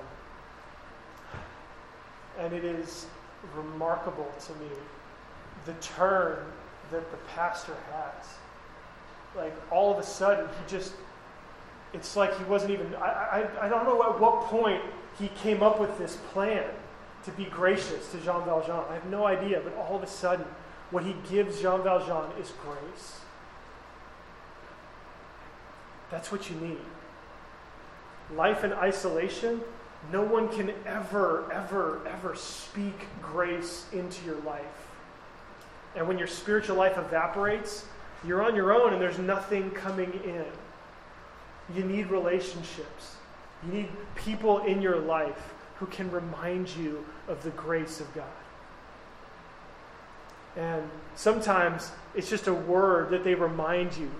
and 2.40 2.52
it 2.52 2.64
is 2.64 3.06
remarkable 3.54 4.32
to 4.46 4.52
me 4.54 4.70
the 5.66 5.74
turn 5.74 6.38
that 6.90 7.10
the 7.10 7.16
pastor 7.34 7.76
has. 7.92 8.26
Like, 9.36 9.54
all 9.70 9.92
of 9.92 9.98
a 9.98 10.02
sudden, 10.02 10.48
he 10.48 10.70
just, 10.70 10.94
it's 11.92 12.16
like 12.16 12.36
he 12.36 12.44
wasn't 12.44 12.72
even, 12.72 12.94
I, 12.96 13.46
I, 13.60 13.66
I 13.66 13.68
don't 13.68 13.84
know 13.84 14.02
at 14.02 14.18
what 14.18 14.42
point 14.44 14.82
he 15.18 15.28
came 15.42 15.62
up 15.62 15.78
with 15.78 15.96
this 15.98 16.16
plan 16.32 16.64
to 17.24 17.30
be 17.32 17.44
gracious 17.44 18.10
to 18.12 18.18
Jean 18.18 18.44
Valjean. 18.44 18.82
I 18.88 18.94
have 18.94 19.06
no 19.06 19.26
idea, 19.26 19.60
but 19.62 19.76
all 19.76 19.96
of 19.96 20.02
a 20.02 20.06
sudden, 20.06 20.46
what 20.90 21.04
he 21.04 21.14
gives 21.30 21.60
Jean 21.60 21.82
Valjean 21.82 22.32
is 22.40 22.52
grace. 22.62 23.20
That's 26.10 26.32
what 26.32 26.50
you 26.50 26.56
need. 26.56 26.80
Life 28.34 28.64
in 28.64 28.72
isolation, 28.72 29.60
no 30.12 30.22
one 30.22 30.48
can 30.48 30.72
ever, 30.86 31.50
ever, 31.52 32.00
ever 32.06 32.34
speak 32.34 33.06
grace 33.22 33.86
into 33.92 34.24
your 34.24 34.40
life. 34.40 34.88
And 35.94 36.06
when 36.08 36.18
your 36.18 36.26
spiritual 36.26 36.76
life 36.76 36.96
evaporates, 36.96 37.84
you're 38.24 38.42
on 38.42 38.54
your 38.54 38.72
own 38.72 38.92
and 38.92 39.00
there's 39.00 39.18
nothing 39.18 39.70
coming 39.70 40.12
in. 40.24 40.44
You 41.74 41.84
need 41.84 42.10
relationships. 42.10 43.16
You 43.64 43.72
need 43.72 43.88
people 44.14 44.60
in 44.60 44.82
your 44.82 44.98
life 44.98 45.54
who 45.76 45.86
can 45.86 46.10
remind 46.10 46.68
you 46.68 47.04
of 47.28 47.42
the 47.42 47.50
grace 47.50 48.00
of 48.00 48.12
God. 48.14 48.24
And 50.56 50.82
sometimes 51.14 51.90
it's 52.14 52.28
just 52.28 52.46
a 52.48 52.54
word 52.54 53.10
that 53.10 53.24
they 53.24 53.34
remind 53.34 53.96
you 53.96 54.10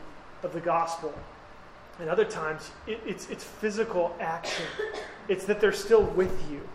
of 0.42 0.52
the 0.52 0.60
gospel. 0.60 1.12
And 1.98 2.08
other 2.08 2.24
times 2.24 2.70
it, 2.86 3.00
it's, 3.04 3.28
it's 3.28 3.44
physical 3.44 4.14
action. 4.20 4.64
It's 5.28 5.44
that 5.46 5.60
they're 5.60 5.72
still 5.72 6.02
with 6.02 6.50
you, 6.50 6.66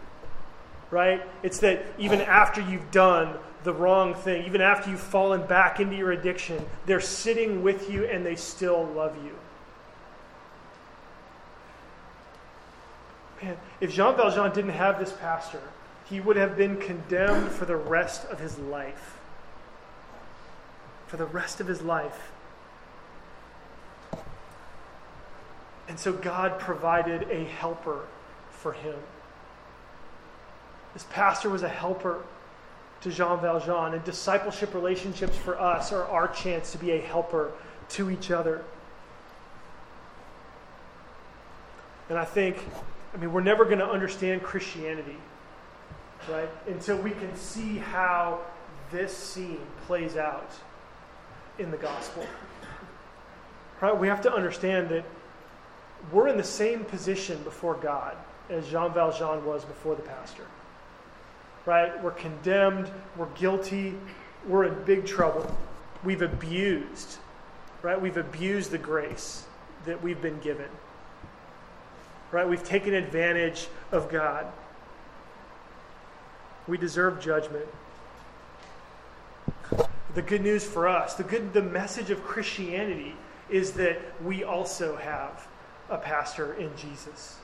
right? 0.91 1.23
It's 1.41 1.60
that 1.60 1.84
even 1.97 2.21
after 2.21 2.62
you've 2.62 2.91
done 2.91 3.36
the 3.63 3.73
wrong 3.73 4.13
thing, 4.13 4.45
even 4.45 4.62
after 4.62 4.91
you've 4.91 4.99
fallen 4.99 5.45
back 5.47 5.80
into 5.80 5.95
your 5.95 6.12
addiction, 6.12 6.63
they're 6.86 7.01
sitting 7.01 7.63
with 7.63 7.89
you 7.89 8.06
and 8.06 8.25
they 8.25 8.36
still 8.36 8.86
love 8.86 9.15
you. 9.23 9.36
Man, 13.41 13.58
if 13.82 13.91
Jean 13.93 14.15
Valjean 14.15 14.54
didn't 14.54 14.71
have 14.71 14.99
this 14.99 15.12
pastor, 15.12 15.62
he 16.06 16.19
would 16.19 16.36
have 16.38 16.56
been 16.56 16.78
condemned 16.78 17.51
for 17.51 17.65
the 17.65 17.75
rest 17.75 18.25
of 18.25 18.39
his 18.39 18.58
life. 18.58 19.17
For 21.08 21.17
the 21.17 21.25
rest 21.25 21.60
of 21.60 21.67
his 21.67 21.82
life. 21.82 22.32
And 25.87 25.99
so 25.99 26.13
God 26.13 26.59
provided 26.59 27.29
a 27.29 27.43
helper 27.43 28.05
for 28.49 28.73
him. 28.73 28.95
This 30.93 31.05
pastor 31.11 31.49
was 31.49 31.63
a 31.63 31.69
helper 31.69 32.23
to 33.01 33.11
Jean 33.11 33.39
Valjean, 33.39 33.93
and 33.93 34.03
discipleship 34.03 34.73
relationships 34.73 35.37
for 35.37 35.59
us 35.59 35.91
are 35.91 36.05
our 36.05 36.27
chance 36.27 36.71
to 36.71 36.77
be 36.77 36.91
a 36.91 36.99
helper 36.99 37.51
to 37.89 38.09
each 38.09 38.31
other. 38.31 38.63
And 42.09 42.17
I 42.17 42.25
think, 42.25 42.57
I 43.13 43.17
mean, 43.17 43.31
we're 43.31 43.41
never 43.41 43.65
going 43.65 43.79
to 43.79 43.85
understand 43.85 44.41
Christianity, 44.41 45.17
right, 46.31 46.49
until 46.67 46.97
we 46.97 47.11
can 47.11 47.35
see 47.35 47.77
how 47.77 48.39
this 48.91 49.15
scene 49.15 49.61
plays 49.85 50.15
out 50.15 50.49
in 51.59 51.69
the 51.71 51.77
gospel. 51.77 52.25
Right? 53.81 53.95
We 53.95 54.07
have 54.07 54.21
to 54.21 54.33
understand 54.33 54.89
that 54.89 55.03
we're 56.11 56.27
in 56.27 56.37
the 56.37 56.43
same 56.43 56.83
position 56.85 57.41
before 57.43 57.75
God 57.75 58.15
as 58.49 58.67
Jean 58.67 58.93
Valjean 58.93 59.45
was 59.45 59.65
before 59.65 59.95
the 59.95 60.03
pastor. 60.03 60.45
Right? 61.65 62.01
We're 62.03 62.11
condemned, 62.11 62.91
we're 63.17 63.25
guilty, 63.27 63.95
we're 64.47 64.65
in 64.65 64.83
big 64.83 65.05
trouble. 65.05 65.57
We've 66.03 66.21
abused, 66.21 67.17
right? 67.81 67.99
We've 67.99 68.17
abused 68.17 68.69
the 68.71 68.77
grace 68.77 69.45
that 69.85 70.01
we've 70.03 70.21
been 70.21 70.39
given. 70.39 70.69
Right? 72.31 72.47
We've 72.47 72.63
taken 72.63 72.93
advantage 72.93 73.67
of 73.91 74.09
God. 74.09 74.45
We 76.67 76.77
deserve 76.77 77.19
judgment. 77.19 77.65
The 80.13 80.21
good 80.21 80.41
news 80.41 80.63
for 80.63 80.87
us, 80.87 81.15
the 81.15 81.23
good 81.23 81.53
the 81.53 81.61
message 81.61 82.09
of 82.09 82.23
Christianity 82.23 83.15
is 83.49 83.71
that 83.73 83.99
we 84.23 84.43
also 84.43 84.95
have 84.95 85.47
a 85.89 85.97
pastor 85.97 86.53
in 86.55 86.75
Jesus. 86.75 87.37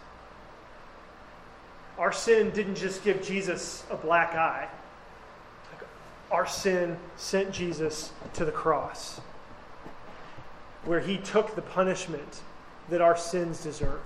Our 1.97 2.11
sin 2.11 2.51
didn't 2.51 2.75
just 2.75 3.03
give 3.03 3.21
Jesus 3.21 3.83
a 3.91 3.95
black 3.95 4.33
eye. 4.33 4.67
Our 6.31 6.47
sin 6.47 6.97
sent 7.17 7.51
Jesus 7.51 8.11
to 8.33 8.45
the 8.45 8.51
cross, 8.51 9.19
where 10.85 11.01
he 11.01 11.17
took 11.17 11.55
the 11.55 11.61
punishment 11.61 12.41
that 12.89 13.01
our 13.01 13.17
sins 13.17 13.61
deserve. 13.61 13.99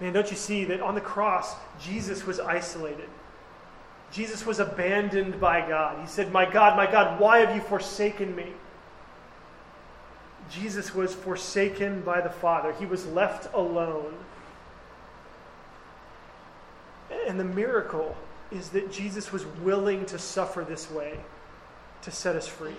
Man, 0.00 0.12
don't 0.12 0.30
you 0.30 0.36
see 0.36 0.64
that 0.64 0.80
on 0.80 0.94
the 0.94 1.00
cross, 1.00 1.54
Jesus 1.80 2.24
was 2.26 2.40
isolated? 2.40 3.08
Jesus 4.10 4.46
was 4.46 4.58
abandoned 4.58 5.38
by 5.40 5.60
God. 5.60 6.00
He 6.00 6.06
said, 6.06 6.32
My 6.32 6.50
God, 6.50 6.76
my 6.76 6.90
God, 6.90 7.20
why 7.20 7.38
have 7.38 7.54
you 7.54 7.60
forsaken 7.60 8.34
me? 8.34 8.52
Jesus 10.50 10.94
was 10.94 11.14
forsaken 11.14 12.00
by 12.02 12.20
the 12.20 12.30
Father, 12.30 12.72
he 12.72 12.86
was 12.86 13.06
left 13.06 13.52
alone. 13.54 14.14
And 17.26 17.38
the 17.38 17.44
miracle 17.44 18.16
is 18.50 18.70
that 18.70 18.90
Jesus 18.90 19.32
was 19.32 19.44
willing 19.62 20.06
to 20.06 20.18
suffer 20.18 20.64
this 20.64 20.90
way 20.90 21.18
to 22.02 22.10
set 22.10 22.36
us 22.36 22.48
free. 22.48 22.74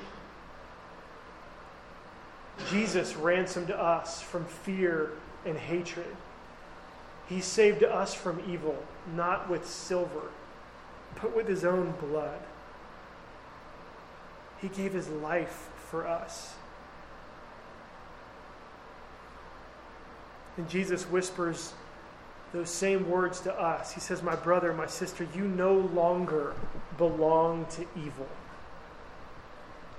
Jesus 2.70 3.16
ransomed 3.16 3.72
us 3.72 4.22
from 4.22 4.46
fear 4.46 5.12
and 5.46 5.58
hatred. 5.58 6.16
He 7.28 7.42
saved 7.42 7.84
us 7.84 8.14
from 8.14 8.42
evil, 8.50 8.76
not 9.16 9.50
with 9.50 9.68
silver, 9.68 10.32
but 11.22 11.36
with 11.36 11.48
his 11.48 11.64
own 11.64 11.94
blood. 12.02 12.40
He 14.62 14.68
gave 14.68 14.94
his 14.94 15.08
life 15.08 15.70
for 15.90 16.08
us. 16.08 16.56
And 20.60 20.68
Jesus 20.68 21.06
whispers 21.06 21.72
those 22.52 22.70
same 22.70 23.10
words 23.10 23.40
to 23.42 23.54
us. 23.58 23.94
He 23.94 24.02
says, 24.02 24.22
My 24.22 24.36
brother, 24.36 24.74
my 24.74 24.88
sister, 24.88 25.26
you 25.34 25.46
no 25.46 25.74
longer 25.74 26.54
belong 26.98 27.66
to 27.68 27.86
evil. 27.96 28.28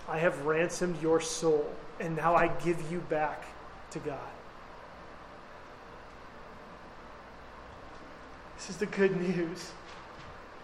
I 0.06 0.18
have 0.18 0.44
ransomed 0.44 1.00
your 1.00 1.18
soul, 1.18 1.66
and 1.98 2.14
now 2.14 2.34
I 2.34 2.48
give 2.62 2.92
you 2.92 2.98
back 3.08 3.46
to 3.92 4.00
God. 4.00 4.18
This 8.58 8.68
is 8.68 8.76
the 8.76 8.84
good 8.84 9.18
news. 9.18 9.70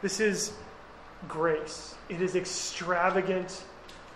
This 0.03 0.21
is 0.21 0.53
grace. 1.27 1.95
It 2.11 2.21
is 2.21 2.37
extravagant, 2.37 3.65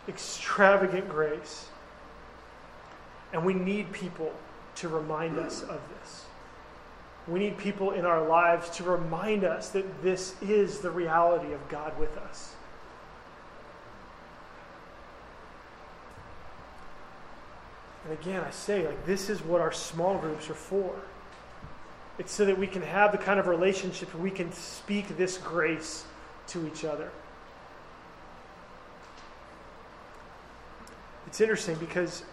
extravagant 0.09 1.09
grace. 1.09 1.69
And 3.33 3.47
we 3.47 3.55
need 3.55 3.91
people 3.95 4.35
to 4.81 4.89
remind 4.89 5.39
us 5.39 5.63
of 5.63 5.81
this. 6.01 6.25
We 7.29 7.39
need 7.39 7.59
people 7.59 7.93
in 7.93 8.07
our 8.07 8.27
lives 8.27 8.71
to 8.77 8.85
remind 8.85 9.45
us 9.45 9.69
that 9.71 10.03
this 10.03 10.35
is 10.41 10.79
the 10.79 10.91
reality 10.91 11.53
of 11.53 11.69
God 11.69 11.99
with 11.99 12.17
us. 12.17 12.55
And 18.05 18.19
again, 18.19 18.43
I 18.43 18.51
say, 18.51 18.87
like, 18.87 19.05
this 19.05 19.29
is 19.29 19.43
what 19.45 19.61
our 19.61 19.71
small 19.71 20.17
groups 20.17 20.49
are 20.49 20.55
for. 20.55 20.95
It's 22.19 22.33
so 22.33 22.47
that 22.47 22.59
we 22.59 22.67
can 22.67 22.83
have 22.83 23.13
the 23.13 23.19
kind 23.19 23.39
of 23.39 23.47
relationship 23.47 24.13
where 24.15 24.23
we 24.23 24.31
can 24.31 24.51
speak 24.53 25.17
this 25.17 25.37
grace 25.37 26.05
to 26.49 26.67
each 26.67 26.85
other. 26.85 27.11
It's 31.27 31.41
interesting 31.41 31.77
because 31.77 32.25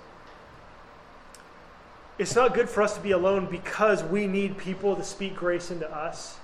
it's 2.17 2.35
not 2.35 2.53
good 2.53 2.69
for 2.69 2.81
us 2.81 2.95
to 2.95 3.01
be 3.01 3.11
alone 3.11 3.47
because 3.49 4.03
we 4.03 4.27
need 4.27 4.57
people 4.57 4.95
to 4.95 5.03
speak 5.03 5.35
grace 5.35 5.69
into 5.69 5.89
us. 5.93 6.37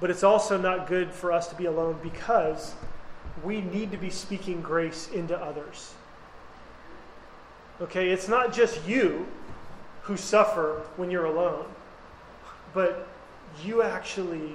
But 0.00 0.10
it's 0.10 0.22
also 0.22 0.58
not 0.58 0.86
good 0.86 1.12
for 1.12 1.32
us 1.32 1.48
to 1.48 1.54
be 1.54 1.66
alone 1.66 1.98
because 2.02 2.74
we 3.44 3.60
need 3.60 3.90
to 3.92 3.96
be 3.96 4.10
speaking 4.10 4.60
grace 4.60 5.08
into 5.12 5.36
others. 5.36 5.94
Okay, 7.80 8.10
it's 8.10 8.28
not 8.28 8.52
just 8.52 8.86
you 8.86 9.26
who 10.02 10.16
suffer 10.16 10.82
when 10.96 11.10
you're 11.10 11.24
alone. 11.24 11.66
But 12.74 13.08
you 13.64 13.82
actually 13.82 14.54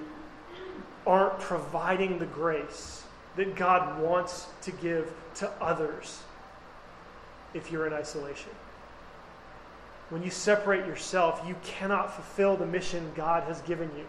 aren't 1.05 1.39
providing 1.39 2.19
the 2.19 2.25
grace 2.25 3.03
that 3.35 3.55
God 3.55 4.01
wants 4.01 4.47
to 4.63 4.71
give 4.71 5.13
to 5.35 5.49
others 5.61 6.21
if 7.53 7.71
you're 7.71 7.87
in 7.87 7.93
isolation. 7.93 8.51
When 10.09 10.23
you 10.23 10.29
separate 10.29 10.85
yourself, 10.85 11.43
you 11.47 11.55
cannot 11.63 12.13
fulfill 12.13 12.55
the 12.55 12.65
mission 12.65 13.11
God 13.15 13.43
has 13.43 13.61
given 13.61 13.89
you. 13.97 14.05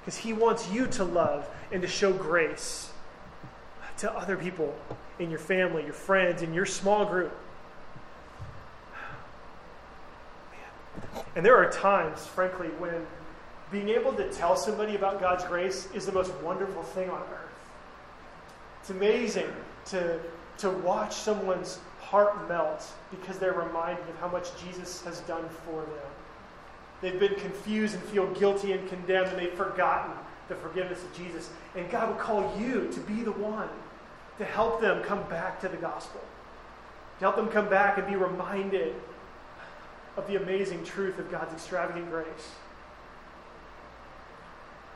Because 0.00 0.16
He 0.16 0.32
wants 0.32 0.70
you 0.70 0.86
to 0.88 1.04
love 1.04 1.48
and 1.70 1.80
to 1.82 1.88
show 1.88 2.12
grace 2.12 2.90
to 3.98 4.10
other 4.12 4.36
people 4.36 4.74
in 5.18 5.30
your 5.30 5.38
family, 5.38 5.84
your 5.84 5.92
friends, 5.92 6.42
in 6.42 6.54
your 6.54 6.66
small 6.66 7.04
group. 7.04 7.36
And 11.36 11.44
there 11.44 11.56
are 11.56 11.70
times, 11.70 12.26
frankly, 12.26 12.68
when 12.78 13.06
being 13.70 13.90
able 13.90 14.12
to 14.14 14.28
tell 14.32 14.56
somebody 14.56 14.96
about 14.96 15.20
God's 15.20 15.44
grace 15.44 15.88
is 15.94 16.06
the 16.06 16.12
most 16.12 16.34
wonderful 16.36 16.82
thing 16.82 17.08
on 17.10 17.20
earth. 17.20 17.50
It's 18.80 18.90
amazing 18.90 19.52
to, 19.86 20.18
to 20.58 20.70
watch 20.70 21.14
someone's 21.14 21.78
heart 22.10 22.48
melt 22.48 22.84
because 23.12 23.38
they're 23.38 23.52
reminded 23.52 24.08
of 24.08 24.16
how 24.18 24.28
much 24.28 24.48
Jesus 24.64 25.02
has 25.04 25.20
done 25.20 25.48
for 25.64 25.82
them. 25.82 26.10
They've 27.00 27.20
been 27.20 27.36
confused 27.36 27.94
and 27.94 28.02
feel 28.04 28.26
guilty 28.34 28.72
and 28.72 28.88
condemned, 28.88 29.28
and 29.28 29.38
they've 29.38 29.54
forgotten 29.54 30.12
the 30.48 30.56
forgiveness 30.56 31.02
of 31.04 31.14
Jesus. 31.16 31.50
And 31.76 31.88
God 31.88 32.08
will 32.08 32.16
call 32.16 32.52
you 32.58 32.90
to 32.92 33.00
be 33.00 33.22
the 33.22 33.32
one 33.32 33.68
to 34.38 34.44
help 34.44 34.80
them 34.80 35.02
come 35.04 35.22
back 35.28 35.60
to 35.60 35.68
the 35.68 35.76
gospel, 35.76 36.20
to 37.18 37.24
help 37.24 37.36
them 37.36 37.48
come 37.48 37.68
back 37.68 37.96
and 37.96 38.06
be 38.06 38.16
reminded 38.16 38.94
of 40.16 40.26
the 40.26 40.36
amazing 40.36 40.84
truth 40.84 41.18
of 41.18 41.30
God's 41.30 41.52
extravagant 41.52 42.10
grace. 42.10 42.50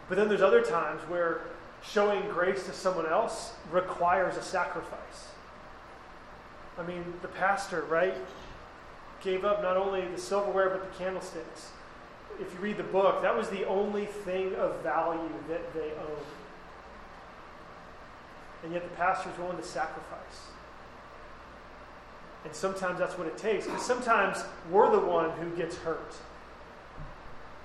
But 0.08 0.16
then 0.16 0.28
there's 0.28 0.42
other 0.42 0.62
times 0.62 1.00
where 1.08 1.42
showing 1.82 2.28
grace 2.28 2.66
to 2.66 2.72
someone 2.72 3.06
else 3.06 3.54
requires 3.70 4.36
a 4.36 4.42
sacrifice. 4.42 5.28
I 6.78 6.82
mean, 6.82 7.04
the 7.22 7.28
pastor, 7.28 7.82
right, 7.82 8.14
gave 9.22 9.44
up 9.44 9.62
not 9.62 9.76
only 9.76 10.06
the 10.08 10.20
silverware 10.20 10.70
but 10.70 10.92
the 10.92 10.98
candlesticks. 10.98 11.70
If 12.40 12.52
you 12.52 12.60
read 12.60 12.76
the 12.76 12.82
book, 12.82 13.22
that 13.22 13.36
was 13.36 13.48
the 13.48 13.64
only 13.66 14.06
thing 14.06 14.54
of 14.56 14.80
value 14.82 15.32
that 15.48 15.72
they 15.72 15.90
owned. 15.92 16.26
And 18.64 18.72
yet 18.72 18.82
the 18.82 18.96
pastor 18.96 19.30
is 19.30 19.38
willing 19.38 19.56
to 19.56 19.62
sacrifice. 19.62 20.48
And 22.44 22.54
sometimes 22.54 22.98
that's 22.98 23.16
what 23.16 23.26
it 23.26 23.38
takes. 23.38 23.66
Because 23.66 23.84
sometimes 23.84 24.44
we're 24.70 24.90
the 24.90 25.00
one 25.00 25.30
who 25.30 25.50
gets 25.56 25.76
hurt 25.76 26.14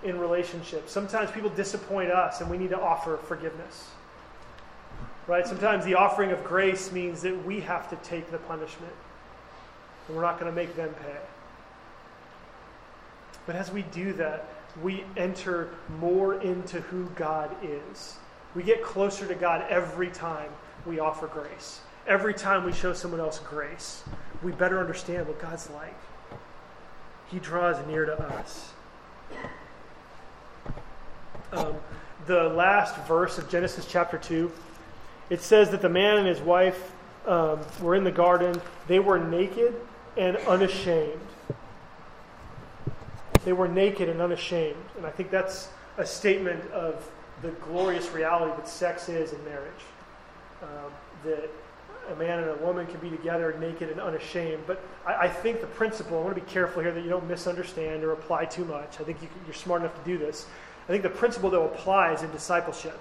in 0.03 0.19
relationships. 0.19 0.91
Sometimes 0.91 1.31
people 1.31 1.49
disappoint 1.49 2.11
us 2.11 2.41
and 2.41 2.49
we 2.49 2.57
need 2.57 2.69
to 2.69 2.79
offer 2.79 3.17
forgiveness. 3.17 3.89
Right? 5.29 5.45
Sometimes 5.45 5.85
the 5.85 5.93
offering 5.93 6.31
of 6.31 6.43
grace 6.43 6.91
means 6.91 7.21
that 7.21 7.45
we 7.45 7.59
have 7.59 7.87
to 7.91 7.95
take 7.97 8.31
the 8.31 8.39
punishment. 8.39 8.91
And 10.07 10.17
we're 10.17 10.23
not 10.23 10.39
going 10.39 10.51
to 10.51 10.55
make 10.55 10.75
them 10.75 10.91
pay. 11.03 11.17
But 13.45 13.55
as 13.55 13.71
we 13.71 13.83
do 13.83 14.11
that, 14.13 14.47
we 14.81 15.03
enter 15.17 15.69
more 15.99 16.41
into 16.41 16.81
who 16.81 17.09
God 17.15 17.55
is. 17.63 18.17
We 18.55 18.63
get 18.63 18.83
closer 18.83 19.27
to 19.27 19.35
God 19.35 19.63
every 19.69 20.09
time 20.09 20.49
we 20.87 20.99
offer 20.99 21.27
grace. 21.27 21.81
Every 22.07 22.33
time 22.33 22.65
we 22.65 22.73
show 22.73 22.93
someone 22.93 23.19
else 23.19 23.37
grace, 23.37 24.03
we 24.41 24.51
better 24.51 24.79
understand 24.79 25.27
what 25.27 25.39
God's 25.39 25.69
like. 25.69 25.99
He 27.27 27.37
draws 27.37 27.85
near 27.85 28.05
to 28.05 28.19
us. 28.19 28.71
Um, 31.51 31.75
the 32.25 32.45
last 32.45 32.95
verse 33.07 33.37
of 33.37 33.47
Genesis 33.47 33.85
chapter 33.85 34.17
2, 34.17 34.51
it 35.29 35.41
says 35.41 35.69
that 35.71 35.81
the 35.81 35.89
man 35.89 36.17
and 36.17 36.27
his 36.27 36.41
wife 36.41 36.91
um, 37.27 37.59
were 37.81 37.95
in 37.95 38.03
the 38.03 38.11
garden. 38.11 38.59
They 38.87 38.99
were 38.99 39.19
naked 39.19 39.75
and 40.17 40.37
unashamed. 40.37 41.19
They 43.45 43.53
were 43.53 43.67
naked 43.67 44.09
and 44.09 44.21
unashamed. 44.21 44.83
And 44.97 45.05
I 45.05 45.11
think 45.11 45.29
that's 45.29 45.69
a 45.97 46.05
statement 46.05 46.69
of 46.71 47.09
the 47.41 47.49
glorious 47.49 48.09
reality 48.09 48.51
that 48.57 48.67
sex 48.67 49.09
is 49.09 49.33
in 49.33 49.43
marriage. 49.45 49.81
Um, 50.61 50.91
that 51.23 51.49
a 52.11 52.15
man 52.15 52.39
and 52.39 52.49
a 52.49 52.55
woman 52.55 52.87
can 52.87 52.99
be 52.99 53.09
together 53.09 53.55
naked 53.59 53.89
and 53.89 53.99
unashamed. 53.99 54.63
But 54.65 54.83
I, 55.05 55.13
I, 55.13 55.27
think 55.29 55.61
the 55.61 55.67
principle, 55.67 56.19
I 56.19 56.21
want 56.23 56.35
to 56.35 56.41
be 56.41 56.49
careful 56.51 56.81
here 56.81 56.91
that 56.91 57.03
you 57.03 57.09
don't 57.09 57.27
misunderstand 57.27 58.03
or 58.03 58.11
apply 58.13 58.45
too 58.45 58.65
much. 58.65 58.99
I 58.99 59.03
think 59.03 59.21
you, 59.21 59.29
you're 59.45 59.53
smart 59.53 59.81
enough 59.81 59.97
to 60.03 60.09
do 60.09 60.17
this. 60.17 60.47
I 60.85 60.91
think 60.91 61.03
the 61.03 61.09
principle, 61.09 61.49
though, 61.49 61.65
applies 61.65 62.23
in 62.23 62.31
discipleship. 62.31 62.99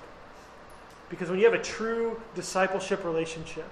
Because 1.10 1.30
when 1.30 1.38
you 1.38 1.44
have 1.46 1.58
a 1.58 1.62
true 1.62 2.20
discipleship 2.34 3.04
relationship, 3.04 3.68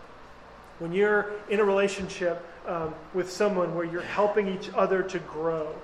when 0.79 0.93
you're 0.93 1.33
in 1.49 1.61
a 1.61 1.65
relationship 1.65 2.45
um, 2.67 2.95
with 3.15 3.31
someone 3.31 3.75
where 3.75 3.85
you're 3.85 4.03
helping 4.03 4.49
each 4.49 4.71
other 4.75 5.03
to 5.03 5.19
grow, 5.21 5.75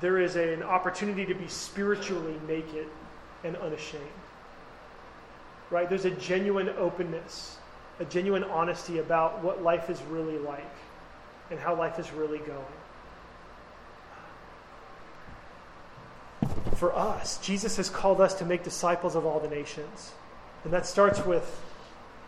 there 0.00 0.18
is 0.18 0.36
a, 0.36 0.52
an 0.52 0.62
opportunity 0.62 1.24
to 1.26 1.34
be 1.34 1.48
spiritually 1.48 2.38
naked 2.46 2.86
and 3.42 3.56
unashamed. 3.56 4.02
Right? 5.70 5.88
There's 5.88 6.04
a 6.04 6.10
genuine 6.10 6.68
openness, 6.70 7.58
a 8.00 8.04
genuine 8.04 8.44
honesty 8.44 8.98
about 8.98 9.42
what 9.42 9.62
life 9.62 9.90
is 9.90 10.02
really 10.10 10.38
like 10.38 10.76
and 11.50 11.58
how 11.58 11.74
life 11.74 11.98
is 11.98 12.10
really 12.12 12.38
going. 12.38 12.83
For 16.84 16.94
us. 16.94 17.38
Jesus 17.38 17.78
has 17.78 17.88
called 17.88 18.20
us 18.20 18.34
to 18.34 18.44
make 18.44 18.62
disciples 18.62 19.14
of 19.14 19.24
all 19.24 19.40
the 19.40 19.48
nations. 19.48 20.12
And 20.64 20.72
that 20.74 20.84
starts 20.84 21.24
with 21.24 21.64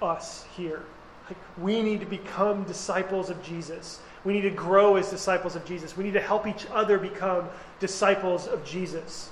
us 0.00 0.46
here. 0.56 0.82
Like, 1.28 1.36
we 1.58 1.82
need 1.82 2.00
to 2.00 2.06
become 2.06 2.64
disciples 2.64 3.28
of 3.28 3.42
Jesus. 3.42 4.00
We 4.24 4.32
need 4.32 4.42
to 4.42 4.50
grow 4.50 4.96
as 4.96 5.10
disciples 5.10 5.56
of 5.56 5.66
Jesus. 5.66 5.94
We 5.94 6.04
need 6.04 6.14
to 6.14 6.22
help 6.22 6.46
each 6.46 6.66
other 6.72 6.98
become 6.98 7.50
disciples 7.80 8.46
of 8.46 8.64
Jesus. 8.64 9.28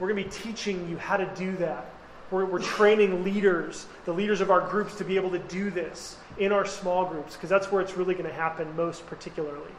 We're 0.00 0.08
going 0.08 0.24
to 0.24 0.30
be 0.30 0.44
teaching 0.44 0.88
you 0.88 0.96
how 0.96 1.18
to 1.18 1.30
do 1.36 1.54
that. 1.58 1.84
We're, 2.30 2.46
we're 2.46 2.62
training 2.62 3.24
leaders, 3.24 3.84
the 4.06 4.14
leaders 4.14 4.40
of 4.40 4.50
our 4.50 4.66
groups, 4.66 4.94
to 4.94 5.04
be 5.04 5.16
able 5.16 5.30
to 5.32 5.40
do 5.40 5.68
this 5.68 6.16
in 6.38 6.52
our 6.52 6.64
small 6.64 7.04
groups, 7.04 7.34
because 7.34 7.50
that's 7.50 7.70
where 7.70 7.82
it's 7.82 7.98
really 7.98 8.14
going 8.14 8.24
to 8.24 8.32
happen 8.32 8.74
most 8.76 9.04
particularly. 9.08 9.72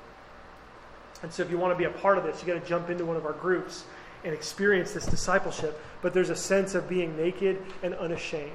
And 1.23 1.33
so, 1.33 1.41
if 1.41 1.49
you 1.49 1.57
want 1.57 1.73
to 1.73 1.77
be 1.77 1.85
a 1.85 1.89
part 1.89 2.19
of 2.19 2.23
this, 2.23 2.39
you 2.39 2.47
got 2.53 2.61
to 2.61 2.69
jump 2.69 2.91
into 2.91 3.03
one 3.03 3.17
of 3.17 3.25
our 3.25 3.33
groups 3.33 3.85
and 4.23 4.33
experience 4.33 4.91
this 4.91 5.05
discipleship, 5.05 5.81
but 6.01 6.13
there's 6.13 6.29
a 6.29 6.35
sense 6.35 6.75
of 6.75 6.89
being 6.89 7.15
naked 7.15 7.61
and 7.83 7.93
unashamed, 7.95 8.51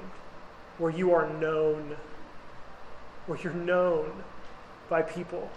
where 0.77 0.91
you 0.91 1.13
are 1.13 1.31
known, 1.33 1.95
where 3.27 3.39
you're 3.39 3.53
known 3.53 4.11
by 4.89 5.01
people. 5.01 5.49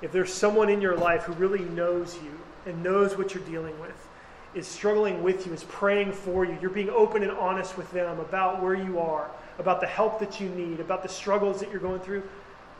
If 0.00 0.12
there's 0.12 0.32
someone 0.32 0.68
in 0.68 0.80
your 0.80 0.96
life 0.96 1.22
who 1.22 1.32
really 1.34 1.64
knows 1.64 2.16
you 2.16 2.38
and 2.66 2.82
knows 2.82 3.16
what 3.16 3.34
you're 3.34 3.44
dealing 3.44 3.78
with, 3.80 4.08
is 4.54 4.66
struggling 4.66 5.22
with 5.22 5.46
you, 5.46 5.52
is 5.52 5.64
praying 5.64 6.12
for 6.12 6.44
you, 6.44 6.56
you're 6.60 6.70
being 6.70 6.90
open 6.90 7.22
and 7.22 7.32
honest 7.32 7.76
with 7.76 7.90
them 7.92 8.20
about 8.20 8.62
where 8.62 8.74
you 8.74 8.98
are, 8.98 9.30
about 9.58 9.80
the 9.80 9.86
help 9.86 10.18
that 10.20 10.40
you 10.40 10.48
need, 10.50 10.80
about 10.80 11.02
the 11.02 11.08
struggles 11.08 11.60
that 11.60 11.70
you're 11.70 11.80
going 11.80 12.00
through, 12.00 12.22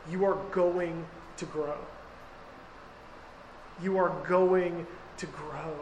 you 0.09 0.23
are 0.25 0.37
going 0.51 1.05
to 1.37 1.45
grow. 1.45 1.77
You 3.81 3.97
are 3.97 4.09
going 4.27 4.85
to 5.17 5.25
grow. 5.25 5.73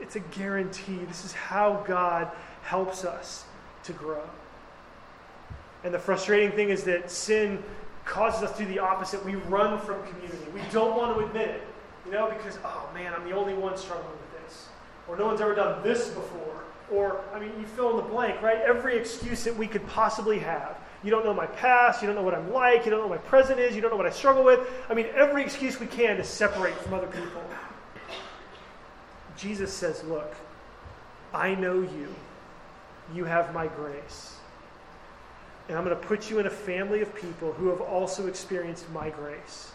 It's 0.00 0.16
a 0.16 0.20
guarantee. 0.20 0.98
This 1.06 1.24
is 1.24 1.32
how 1.32 1.84
God 1.86 2.30
helps 2.62 3.04
us 3.04 3.44
to 3.84 3.92
grow. 3.92 4.22
And 5.84 5.94
the 5.94 5.98
frustrating 5.98 6.52
thing 6.52 6.70
is 6.70 6.84
that 6.84 7.10
sin 7.10 7.62
causes 8.04 8.42
us 8.42 8.56
to 8.58 8.64
do 8.64 8.68
the 8.68 8.78
opposite. 8.78 9.24
We 9.24 9.34
run 9.34 9.78
from 9.80 10.02
community. 10.08 10.50
We 10.52 10.60
don't 10.72 10.96
want 10.96 11.16
to 11.16 11.24
admit 11.24 11.48
it, 11.48 11.62
you 12.04 12.12
know, 12.12 12.28
because, 12.28 12.58
oh 12.64 12.88
man, 12.92 13.14
I'm 13.14 13.24
the 13.24 13.34
only 13.34 13.54
one 13.54 13.76
struggling 13.76 14.10
with 14.10 14.44
this. 14.44 14.68
Or 15.08 15.16
no 15.16 15.26
one's 15.26 15.40
ever 15.40 15.54
done 15.54 15.82
this 15.82 16.08
before. 16.08 16.64
Or, 16.92 17.20
I 17.32 17.38
mean, 17.38 17.52
you 17.58 17.66
fill 17.66 17.90
in 17.90 17.96
the 17.96 18.02
blank, 18.02 18.42
right? 18.42 18.58
Every 18.58 18.96
excuse 18.96 19.44
that 19.44 19.56
we 19.56 19.66
could 19.66 19.86
possibly 19.86 20.38
have. 20.40 20.76
You 21.02 21.10
don't 21.10 21.24
know 21.24 21.32
my 21.32 21.46
past. 21.46 22.02
You 22.02 22.08
don't 22.08 22.16
know 22.16 22.22
what 22.22 22.34
I'm 22.34 22.52
like. 22.52 22.84
You 22.84 22.90
don't 22.90 23.00
know 23.00 23.06
what 23.06 23.22
my 23.22 23.28
present 23.28 23.58
is. 23.58 23.74
You 23.74 23.80
don't 23.80 23.90
know 23.90 23.96
what 23.96 24.06
I 24.06 24.10
struggle 24.10 24.44
with. 24.44 24.60
I 24.88 24.94
mean, 24.94 25.06
every 25.14 25.42
excuse 25.42 25.80
we 25.80 25.86
can 25.86 26.16
to 26.16 26.24
separate 26.24 26.74
from 26.74 26.94
other 26.94 27.06
people. 27.06 27.42
Jesus 29.40 29.72
says, 29.72 30.04
Look, 30.04 30.34
I 31.32 31.54
know 31.54 31.80
you. 31.80 32.08
You 33.14 33.24
have 33.24 33.54
my 33.54 33.66
grace. 33.66 34.36
And 35.68 35.78
I'm 35.78 35.84
going 35.84 35.96
to 35.96 36.06
put 36.06 36.30
you 36.30 36.38
in 36.38 36.46
a 36.46 36.50
family 36.50 37.00
of 37.00 37.14
people 37.14 37.52
who 37.52 37.68
have 37.68 37.80
also 37.80 38.26
experienced 38.26 38.90
my 38.90 39.10
grace. 39.10 39.72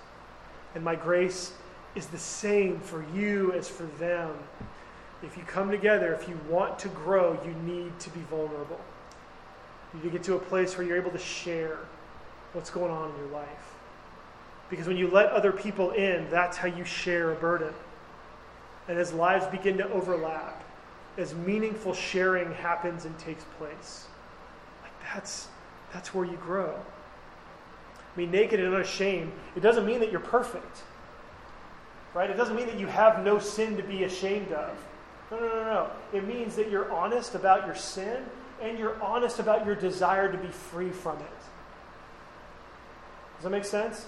And 0.74 0.84
my 0.84 0.96
grace 0.96 1.54
is 1.96 2.08
the 2.08 2.18
same 2.18 2.80
for 2.80 3.06
you 3.16 3.54
as 3.54 3.68
for 3.68 3.84
them. 3.98 4.32
If 5.24 5.38
you 5.38 5.44
come 5.44 5.72
together, 5.72 6.14
if 6.14 6.28
you 6.28 6.38
want 6.50 6.78
to 6.80 6.90
grow, 6.90 7.40
you 7.46 7.54
need 7.64 7.98
to 8.02 8.10
be 8.10 8.20
vulnerable. 8.30 8.80
You 9.94 10.00
need 10.00 10.06
to 10.06 10.12
get 10.12 10.24
to 10.24 10.36
a 10.36 10.40
place 10.40 10.78
where 10.78 10.86
you're 10.86 10.98
able 10.98 11.12
to 11.12 11.18
share 11.18 11.80
what's 12.54 12.70
going 12.70 12.92
on 12.92 13.12
in 13.12 13.18
your 13.18 13.30
life. 13.30 13.76
Because 14.70 14.88
when 14.88 14.98
you 14.98 15.10
let 15.10 15.28
other 15.28 15.52
people 15.52 15.92
in, 15.92 16.30
that's 16.30 16.58
how 16.58 16.68
you 16.68 16.84
share 16.84 17.32
a 17.32 17.36
burden. 17.36 17.74
And 18.88 19.00
as 19.00 19.14
lives 19.14 19.46
begin 19.48 19.78
to 19.78 19.90
overlap, 19.92 20.64
as 21.18 21.34
meaningful 21.34 21.94
sharing 21.94 22.54
happens 22.54 23.06
and 23.06 23.18
takes 23.18 23.44
place, 23.58 24.06
like 24.84 24.92
that's, 25.14 25.48
that's 25.94 26.14
where 26.14 26.26
you 26.26 26.38
grow. 26.38 26.76
I 26.76 28.20
mean, 28.20 28.32
naked 28.32 28.60
and 28.60 28.74
unashamed, 28.74 29.32
it 29.56 29.62
doesn't 29.62 29.86
mean 29.86 30.00
that 30.00 30.12
you're 30.12 30.20
perfect. 30.20 30.84
Right? 32.14 32.30
It 32.30 32.38
doesn't 32.38 32.56
mean 32.56 32.68
that 32.68 32.80
you 32.80 32.88
have 32.88 33.24
no 33.26 33.40
sin 33.40 33.76
to 33.78 33.84
be 33.84 34.04
ashamed 34.06 34.52
of. 34.54 34.78
No, 35.32 35.40
no, 35.40 35.48
no, 35.48 35.64
no. 35.64 35.90
It 36.14 36.26
means 36.26 36.56
that 36.56 36.70
you're 36.70 36.92
honest 36.92 37.36
about 37.36 37.66
your 37.66 37.76
sin 37.76 38.24
and 38.62 38.80
you're 38.80 39.02
honest 39.02 39.40
about 39.40 39.66
your 39.66 39.76
desire 39.76 40.32
to 40.32 40.38
be 40.38 40.48
free 40.48 40.92
from 40.92 41.18
it. 41.18 41.40
Does 43.36 43.44
that 43.44 43.50
make 43.50 43.66
sense? 43.66 44.06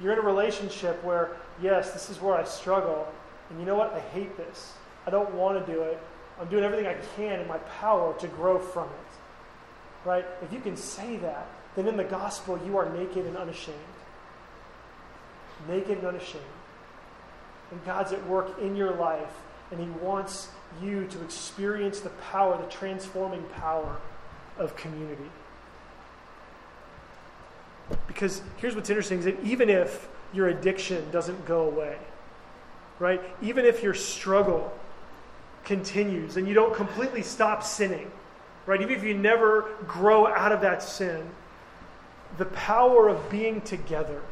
You're 0.00 0.14
in 0.14 0.18
a 0.18 0.22
relationship 0.22 1.02
where, 1.04 1.36
yes, 1.62 1.92
this 1.92 2.10
is 2.10 2.20
where 2.20 2.34
I 2.34 2.42
struggle, 2.42 3.06
and 3.52 3.60
you 3.60 3.66
know 3.66 3.74
what? 3.74 3.92
I 3.92 4.00
hate 4.00 4.34
this. 4.38 4.72
I 5.06 5.10
don't 5.10 5.34
want 5.34 5.64
to 5.64 5.72
do 5.72 5.82
it. 5.82 6.00
I'm 6.40 6.48
doing 6.48 6.64
everything 6.64 6.86
I 6.86 6.96
can 7.16 7.38
in 7.38 7.46
my 7.46 7.58
power 7.58 8.18
to 8.18 8.28
grow 8.28 8.58
from 8.58 8.88
it. 8.88 10.08
Right? 10.08 10.24
If 10.42 10.52
you 10.52 10.60
can 10.60 10.74
say 10.76 11.18
that, 11.18 11.46
then 11.76 11.86
in 11.86 11.98
the 11.98 12.04
gospel 12.04 12.58
you 12.64 12.78
are 12.78 12.88
naked 12.88 13.26
and 13.26 13.36
unashamed. 13.36 13.76
Naked 15.68 15.98
and 15.98 16.06
unashamed. 16.06 16.42
And 17.70 17.84
God's 17.84 18.12
at 18.12 18.26
work 18.26 18.58
in 18.58 18.74
your 18.74 18.94
life, 18.94 19.34
and 19.70 19.78
He 19.78 19.86
wants 20.04 20.48
you 20.82 21.06
to 21.08 21.22
experience 21.22 22.00
the 22.00 22.10
power, 22.30 22.56
the 22.56 22.70
transforming 22.70 23.42
power 23.54 23.98
of 24.58 24.74
community. 24.76 25.30
Because 28.06 28.40
here's 28.56 28.74
what's 28.74 28.88
interesting 28.88 29.18
is 29.18 29.26
that 29.26 29.38
even 29.44 29.68
if 29.68 30.08
your 30.32 30.48
addiction 30.48 31.10
doesn't 31.10 31.44
go 31.44 31.68
away, 31.68 31.98
right? 33.02 33.20
Even 33.42 33.64
if 33.64 33.82
your 33.82 33.94
struggle 33.94 34.72
continues 35.64 36.36
and 36.36 36.46
you 36.46 36.54
don't 36.54 36.72
completely 36.72 37.20
stop 37.20 37.64
sinning, 37.64 38.08
right? 38.64 38.80
Even 38.80 38.94
if 38.94 39.02
you 39.02 39.12
never 39.12 39.70
grow 39.88 40.28
out 40.28 40.52
of 40.52 40.60
that 40.60 40.84
sin, 40.84 41.28
the 42.38 42.44
power 42.44 43.08
of 43.08 43.28
being 43.28 43.60
together, 43.62 44.22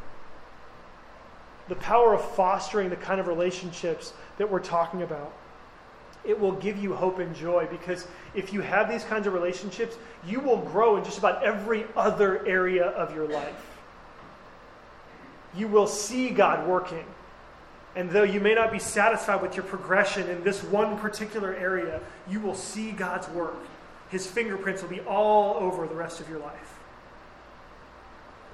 the 1.67 1.75
power 1.75 2.13
of 2.13 2.21
fostering 2.33 2.89
the 2.89 2.95
kind 2.95 3.19
of 3.19 3.27
relationships 3.27 4.13
that 4.37 4.49
we're 4.49 4.59
talking 4.59 5.01
about, 5.01 5.33
it 6.23 6.39
will 6.39 6.53
give 6.53 6.77
you 6.77 6.93
hope 6.95 7.19
and 7.19 7.35
joy 7.35 7.67
because 7.69 8.07
if 8.33 8.53
you 8.53 8.61
have 8.61 8.89
these 8.89 9.03
kinds 9.03 9.27
of 9.27 9.33
relationships, 9.33 9.97
you 10.25 10.39
will 10.39 10.61
grow 10.61 10.95
in 10.95 11.03
just 11.03 11.17
about 11.17 11.43
every 11.43 11.83
other 11.97 12.47
area 12.47 12.85
of 12.85 13.13
your 13.13 13.27
life. 13.27 13.79
You 15.57 15.67
will 15.67 15.87
see 15.87 16.29
God 16.29 16.65
working. 16.65 17.03
And 17.95 18.09
though 18.09 18.23
you 18.23 18.39
may 18.39 18.53
not 18.53 18.71
be 18.71 18.79
satisfied 18.79 19.41
with 19.41 19.55
your 19.55 19.65
progression 19.65 20.29
in 20.29 20.43
this 20.43 20.63
one 20.63 20.97
particular 20.97 21.53
area, 21.53 21.99
you 22.29 22.39
will 22.39 22.55
see 22.55 22.91
God's 22.91 23.27
work. 23.29 23.57
His 24.09 24.25
fingerprints 24.25 24.81
will 24.81 24.89
be 24.89 25.01
all 25.01 25.55
over 25.55 25.87
the 25.87 25.95
rest 25.95 26.19
of 26.21 26.29
your 26.29 26.39
life. 26.39 26.79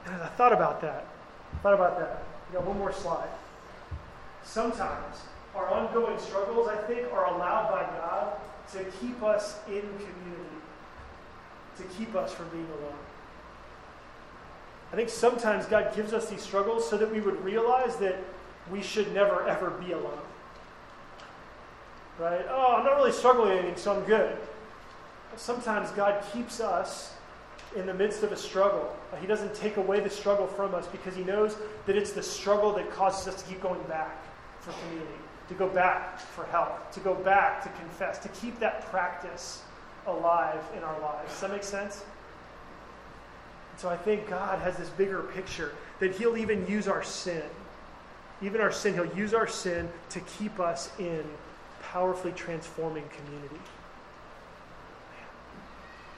And 0.06 0.16
as 0.16 0.22
I 0.22 0.28
thought 0.28 0.54
about 0.54 0.82
that, 0.82 1.06
I 1.54 1.58
thought 1.58 1.74
about 1.74 2.00
that. 2.00 2.24
I 2.50 2.54
got 2.54 2.66
one 2.66 2.78
more 2.78 2.94
slide. 2.94 3.30
Sometimes 4.44 5.18
our 5.56 5.68
ongoing 5.70 6.18
struggles, 6.20 6.68
I 6.68 6.78
think, 6.84 7.12
are 7.12 7.26
allowed 7.26 7.70
by 7.70 7.84
God 7.98 8.34
to 8.74 8.84
keep 9.00 9.22
us 9.22 9.60
in 9.68 9.82
community, 9.82 10.58
to 11.78 11.84
keep 11.98 12.16
us 12.16 12.34
from 12.34 12.50
being 12.50 12.68
alone. 12.80 12.98
I 14.92 14.96
think 14.96 15.10
sometimes 15.10 15.66
God 15.66 15.94
gives 15.96 16.14
us 16.14 16.30
these 16.30 16.42
struggles 16.42 16.90
so 16.90 16.98
that 16.98 17.12
we 17.12 17.20
would 17.20 17.44
realize 17.44 17.98
that 17.98 18.24
we 18.72 18.82
should 18.82 19.14
never, 19.14 19.48
ever 19.48 19.72
be 19.72 19.92
alone. 19.92 20.20
Right? 22.20 22.46
Oh, 22.50 22.76
I'm 22.78 22.86
not 22.86 22.96
really 22.96 23.12
struggling 23.12 23.52
anything, 23.52 23.76
so 23.76 23.96
I'm 23.96 24.04
good. 24.06 24.36
But 25.30 25.40
sometimes 25.40 25.92
God 25.92 26.24
keeps 26.34 26.60
us 26.60 27.14
in 27.76 27.86
the 27.86 27.94
midst 27.94 28.24
of 28.24 28.32
a 28.32 28.38
struggle. 28.38 28.96
He 29.22 29.28
doesn't 29.28 29.54
take 29.54 29.78
away 29.78 30.00
the 30.00 30.10
struggle 30.10 30.48
from 30.48 30.74
us 30.74 30.88
because 30.88 31.16
He 31.16 31.24
knows 31.24 31.56
that 31.86 31.96
it's 31.96 32.12
the 32.12 32.24
struggle 32.24 32.74
that 32.74 32.90
causes 32.92 33.28
us 33.28 33.42
to 33.44 33.50
keep 33.50 33.62
going 33.62 33.82
back 33.84 34.24
for 34.62 34.72
community 34.84 35.14
to 35.48 35.54
go 35.54 35.68
back 35.68 36.20
for 36.20 36.46
help, 36.46 36.92
to 36.92 37.00
go 37.00 37.14
back 37.14 37.64
to 37.64 37.70
confess, 37.80 38.20
to 38.20 38.30
keep 38.30 38.60
that 38.60 38.86
practice 38.90 39.64
alive 40.06 40.62
in 40.76 40.84
our 40.84 41.00
lives. 41.00 41.32
Does 41.32 41.42
that 41.42 41.52
make 41.52 41.64
sense? 41.64 42.04
So 43.78 43.90
I 43.90 43.98
think 43.98 44.28
God 44.30 44.60
has 44.60 44.76
this 44.76 44.90
bigger 44.90 45.22
picture 45.22 45.74
that 46.00 46.16
He'll 46.16 46.38
even 46.38 46.68
use 46.68 46.88
our 46.88 47.04
sin. 47.04 47.44
Even 48.42 48.62
our 48.62 48.72
sin, 48.72 48.94
He'll 48.94 49.18
use 49.18 49.34
our 49.34 49.48
sin 49.48 49.90
to 50.10 50.20
keep 50.20 50.60
us 50.60 50.92
in 51.00 51.24
powerfully 51.82 52.34
transforming 52.34 53.04
community. 53.10 53.60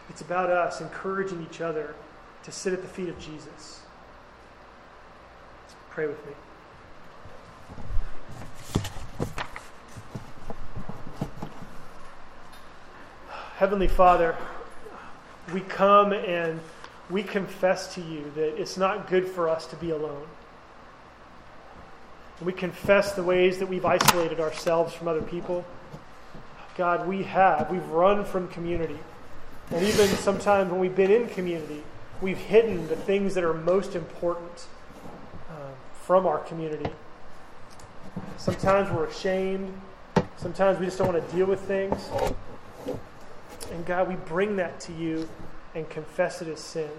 It's 0.10 0.22
about 0.22 0.50
us 0.50 0.82
encouraging 0.82 1.46
each 1.50 1.62
other 1.62 1.96
to 2.44 2.52
sit 2.52 2.74
at 2.74 2.82
the 2.82 2.88
feet 2.88 3.10
of 3.10 3.20
Jesus. 3.20 3.82
Pray 5.90 6.08
with 6.08 6.26
me. 6.26 6.34
Heavenly 13.58 13.90
Father, 13.90 14.38
we 15.54 15.60
come 15.60 16.14
and 16.14 16.62
we 17.10 17.24
confess 17.24 17.94
to 17.96 18.02
you 18.02 18.32
that 18.36 18.60
it's 18.60 18.78
not 18.78 19.10
good 19.10 19.28
for 19.28 19.50
us 19.50 19.66
to 19.68 19.76
be 19.76 19.90
alone. 19.90 20.26
We 22.42 22.54
confess 22.54 23.14
the 23.14 23.24
ways 23.24 23.60
that 23.60 23.68
we've 23.68 23.86
isolated 23.86 24.40
ourselves 24.40 24.94
from 24.94 25.08
other 25.08 25.22
people. 25.22 25.66
God, 26.78 27.08
we 27.08 27.24
have. 27.24 27.70
We've 27.70 27.88
run 27.90 28.24
from 28.24 28.48
community. 28.48 28.98
And 29.72 29.86
even 29.86 30.08
sometimes 30.08 30.72
when 30.72 30.80
we've 30.80 30.96
been 30.96 31.12
in 31.12 31.28
community, 31.28 31.84
we've 32.22 32.38
hidden 32.38 32.88
the 32.88 32.96
things 32.96 33.34
that 33.36 33.44
are 33.44 33.54
most 33.54 33.96
important 33.96 34.68
uh, 35.50 35.54
from 36.02 36.26
our 36.26 36.40
community. 36.40 36.90
Sometimes 38.38 38.90
we're 38.90 39.06
ashamed. 39.06 39.74
Sometimes 40.38 40.80
we 40.80 40.86
just 40.86 40.98
don't 40.98 41.14
want 41.14 41.30
to 41.30 41.36
deal 41.36 41.46
with 41.46 41.60
things. 41.62 42.10
And 43.72 43.86
God, 43.86 44.08
we 44.08 44.16
bring 44.16 44.56
that 44.56 44.80
to 44.82 44.94
you 44.94 45.28
and 45.76 45.90
confess 45.90 46.42
it 46.42 46.48
as 46.48 46.62
sin. 46.62 46.90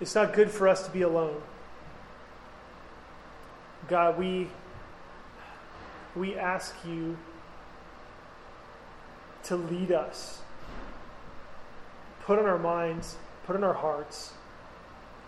It's 0.00 0.14
not 0.14 0.32
good 0.32 0.50
for 0.50 0.68
us 0.68 0.86
to 0.86 0.90
be 0.92 1.02
alone. 1.02 1.42
God, 3.88 4.18
we, 4.18 4.48
we 6.16 6.36
ask 6.36 6.74
you 6.86 7.18
to 9.44 9.56
lead 9.56 9.92
us. 9.92 10.40
Put 12.24 12.38
in 12.38 12.46
our 12.46 12.58
minds, 12.58 13.16
put 13.46 13.56
in 13.56 13.64
our 13.64 13.74
hearts 13.74 14.32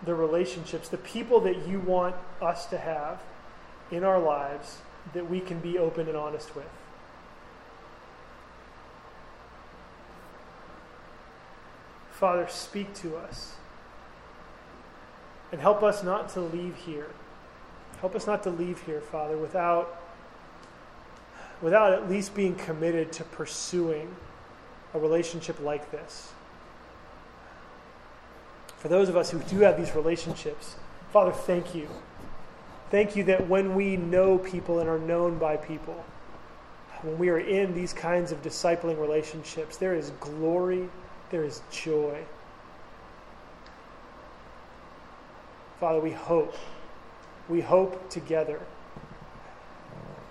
the 0.03 0.13
relationships, 0.13 0.89
the 0.89 0.97
people 0.97 1.39
that 1.41 1.67
you 1.67 1.79
want 1.79 2.15
us 2.41 2.65
to 2.67 2.77
have 2.77 3.21
in 3.91 4.03
our 4.03 4.19
lives 4.19 4.79
that 5.13 5.29
we 5.29 5.39
can 5.39 5.59
be 5.59 5.77
open 5.77 6.07
and 6.07 6.17
honest 6.17 6.55
with. 6.55 6.69
Father, 12.11 12.47
speak 12.49 12.93
to 12.95 13.15
us. 13.15 13.55
And 15.51 15.61
help 15.61 15.81
us 15.83 16.03
not 16.03 16.29
to 16.29 16.41
leave 16.41 16.75
here. 16.75 17.11
Help 18.01 18.15
us 18.15 18.27
not 18.27 18.43
to 18.43 18.49
leave 18.49 18.81
here, 18.83 19.01
Father, 19.01 19.37
without, 19.37 20.01
without 21.61 21.93
at 21.93 22.09
least 22.09 22.35
being 22.35 22.55
committed 22.55 23.11
to 23.13 23.23
pursuing 23.23 24.15
a 24.93 24.99
relationship 24.99 25.59
like 25.61 25.91
this. 25.91 26.31
For 28.77 28.87
those 28.87 29.09
of 29.09 29.17
us 29.17 29.31
who 29.31 29.39
do 29.39 29.59
have 29.59 29.77
these 29.77 29.95
relationships, 29.95 30.75
Father, 31.11 31.31
thank 31.31 31.73
you. 31.73 31.87
Thank 32.91 33.15
you 33.15 33.23
that 33.25 33.47
when 33.47 33.75
we 33.75 33.97
know 33.97 34.37
people 34.37 34.79
and 34.79 34.87
are 34.87 34.99
known 34.99 35.37
by 35.39 35.57
people, 35.57 36.05
when 37.01 37.17
we 37.17 37.29
are 37.29 37.39
in 37.39 37.73
these 37.73 37.93
kinds 37.93 38.31
of 38.31 38.41
discipling 38.41 38.99
relationships, 38.99 39.77
there 39.77 39.95
is 39.95 40.11
glory 40.19 40.89
there 41.29 41.43
is 41.43 41.61
joy. 41.71 42.23
Father, 45.79 45.99
we 45.99 46.11
hope, 46.11 46.55
we 47.49 47.61
hope 47.61 48.09
together 48.09 48.59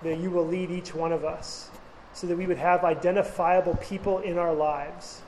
that 0.03 0.19
you 0.19 0.29
will 0.29 0.45
lead 0.45 0.69
each 0.69 0.93
one 0.93 1.11
of 1.11 1.25
us 1.25 1.69
so 2.13 2.27
that 2.27 2.37
we 2.37 2.45
would 2.45 2.57
have 2.57 2.83
identifiable 2.83 3.75
people 3.75 4.19
in 4.19 4.37
our 4.37 4.53
lives 4.53 5.21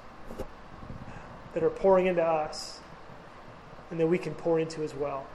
that 1.53 1.63
are 1.63 1.69
pouring 1.69 2.07
into 2.07 2.23
us 2.23 2.79
and 3.91 3.99
that 3.99 4.07
we 4.07 4.17
can 4.17 4.33
pour 4.35 4.59
into 4.59 4.83
as 4.83 4.93
well. 4.93 5.25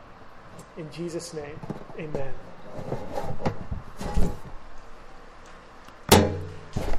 In 0.76 0.90
Jesus' 0.90 1.34
name, 1.34 1.59
amen. 1.98 2.32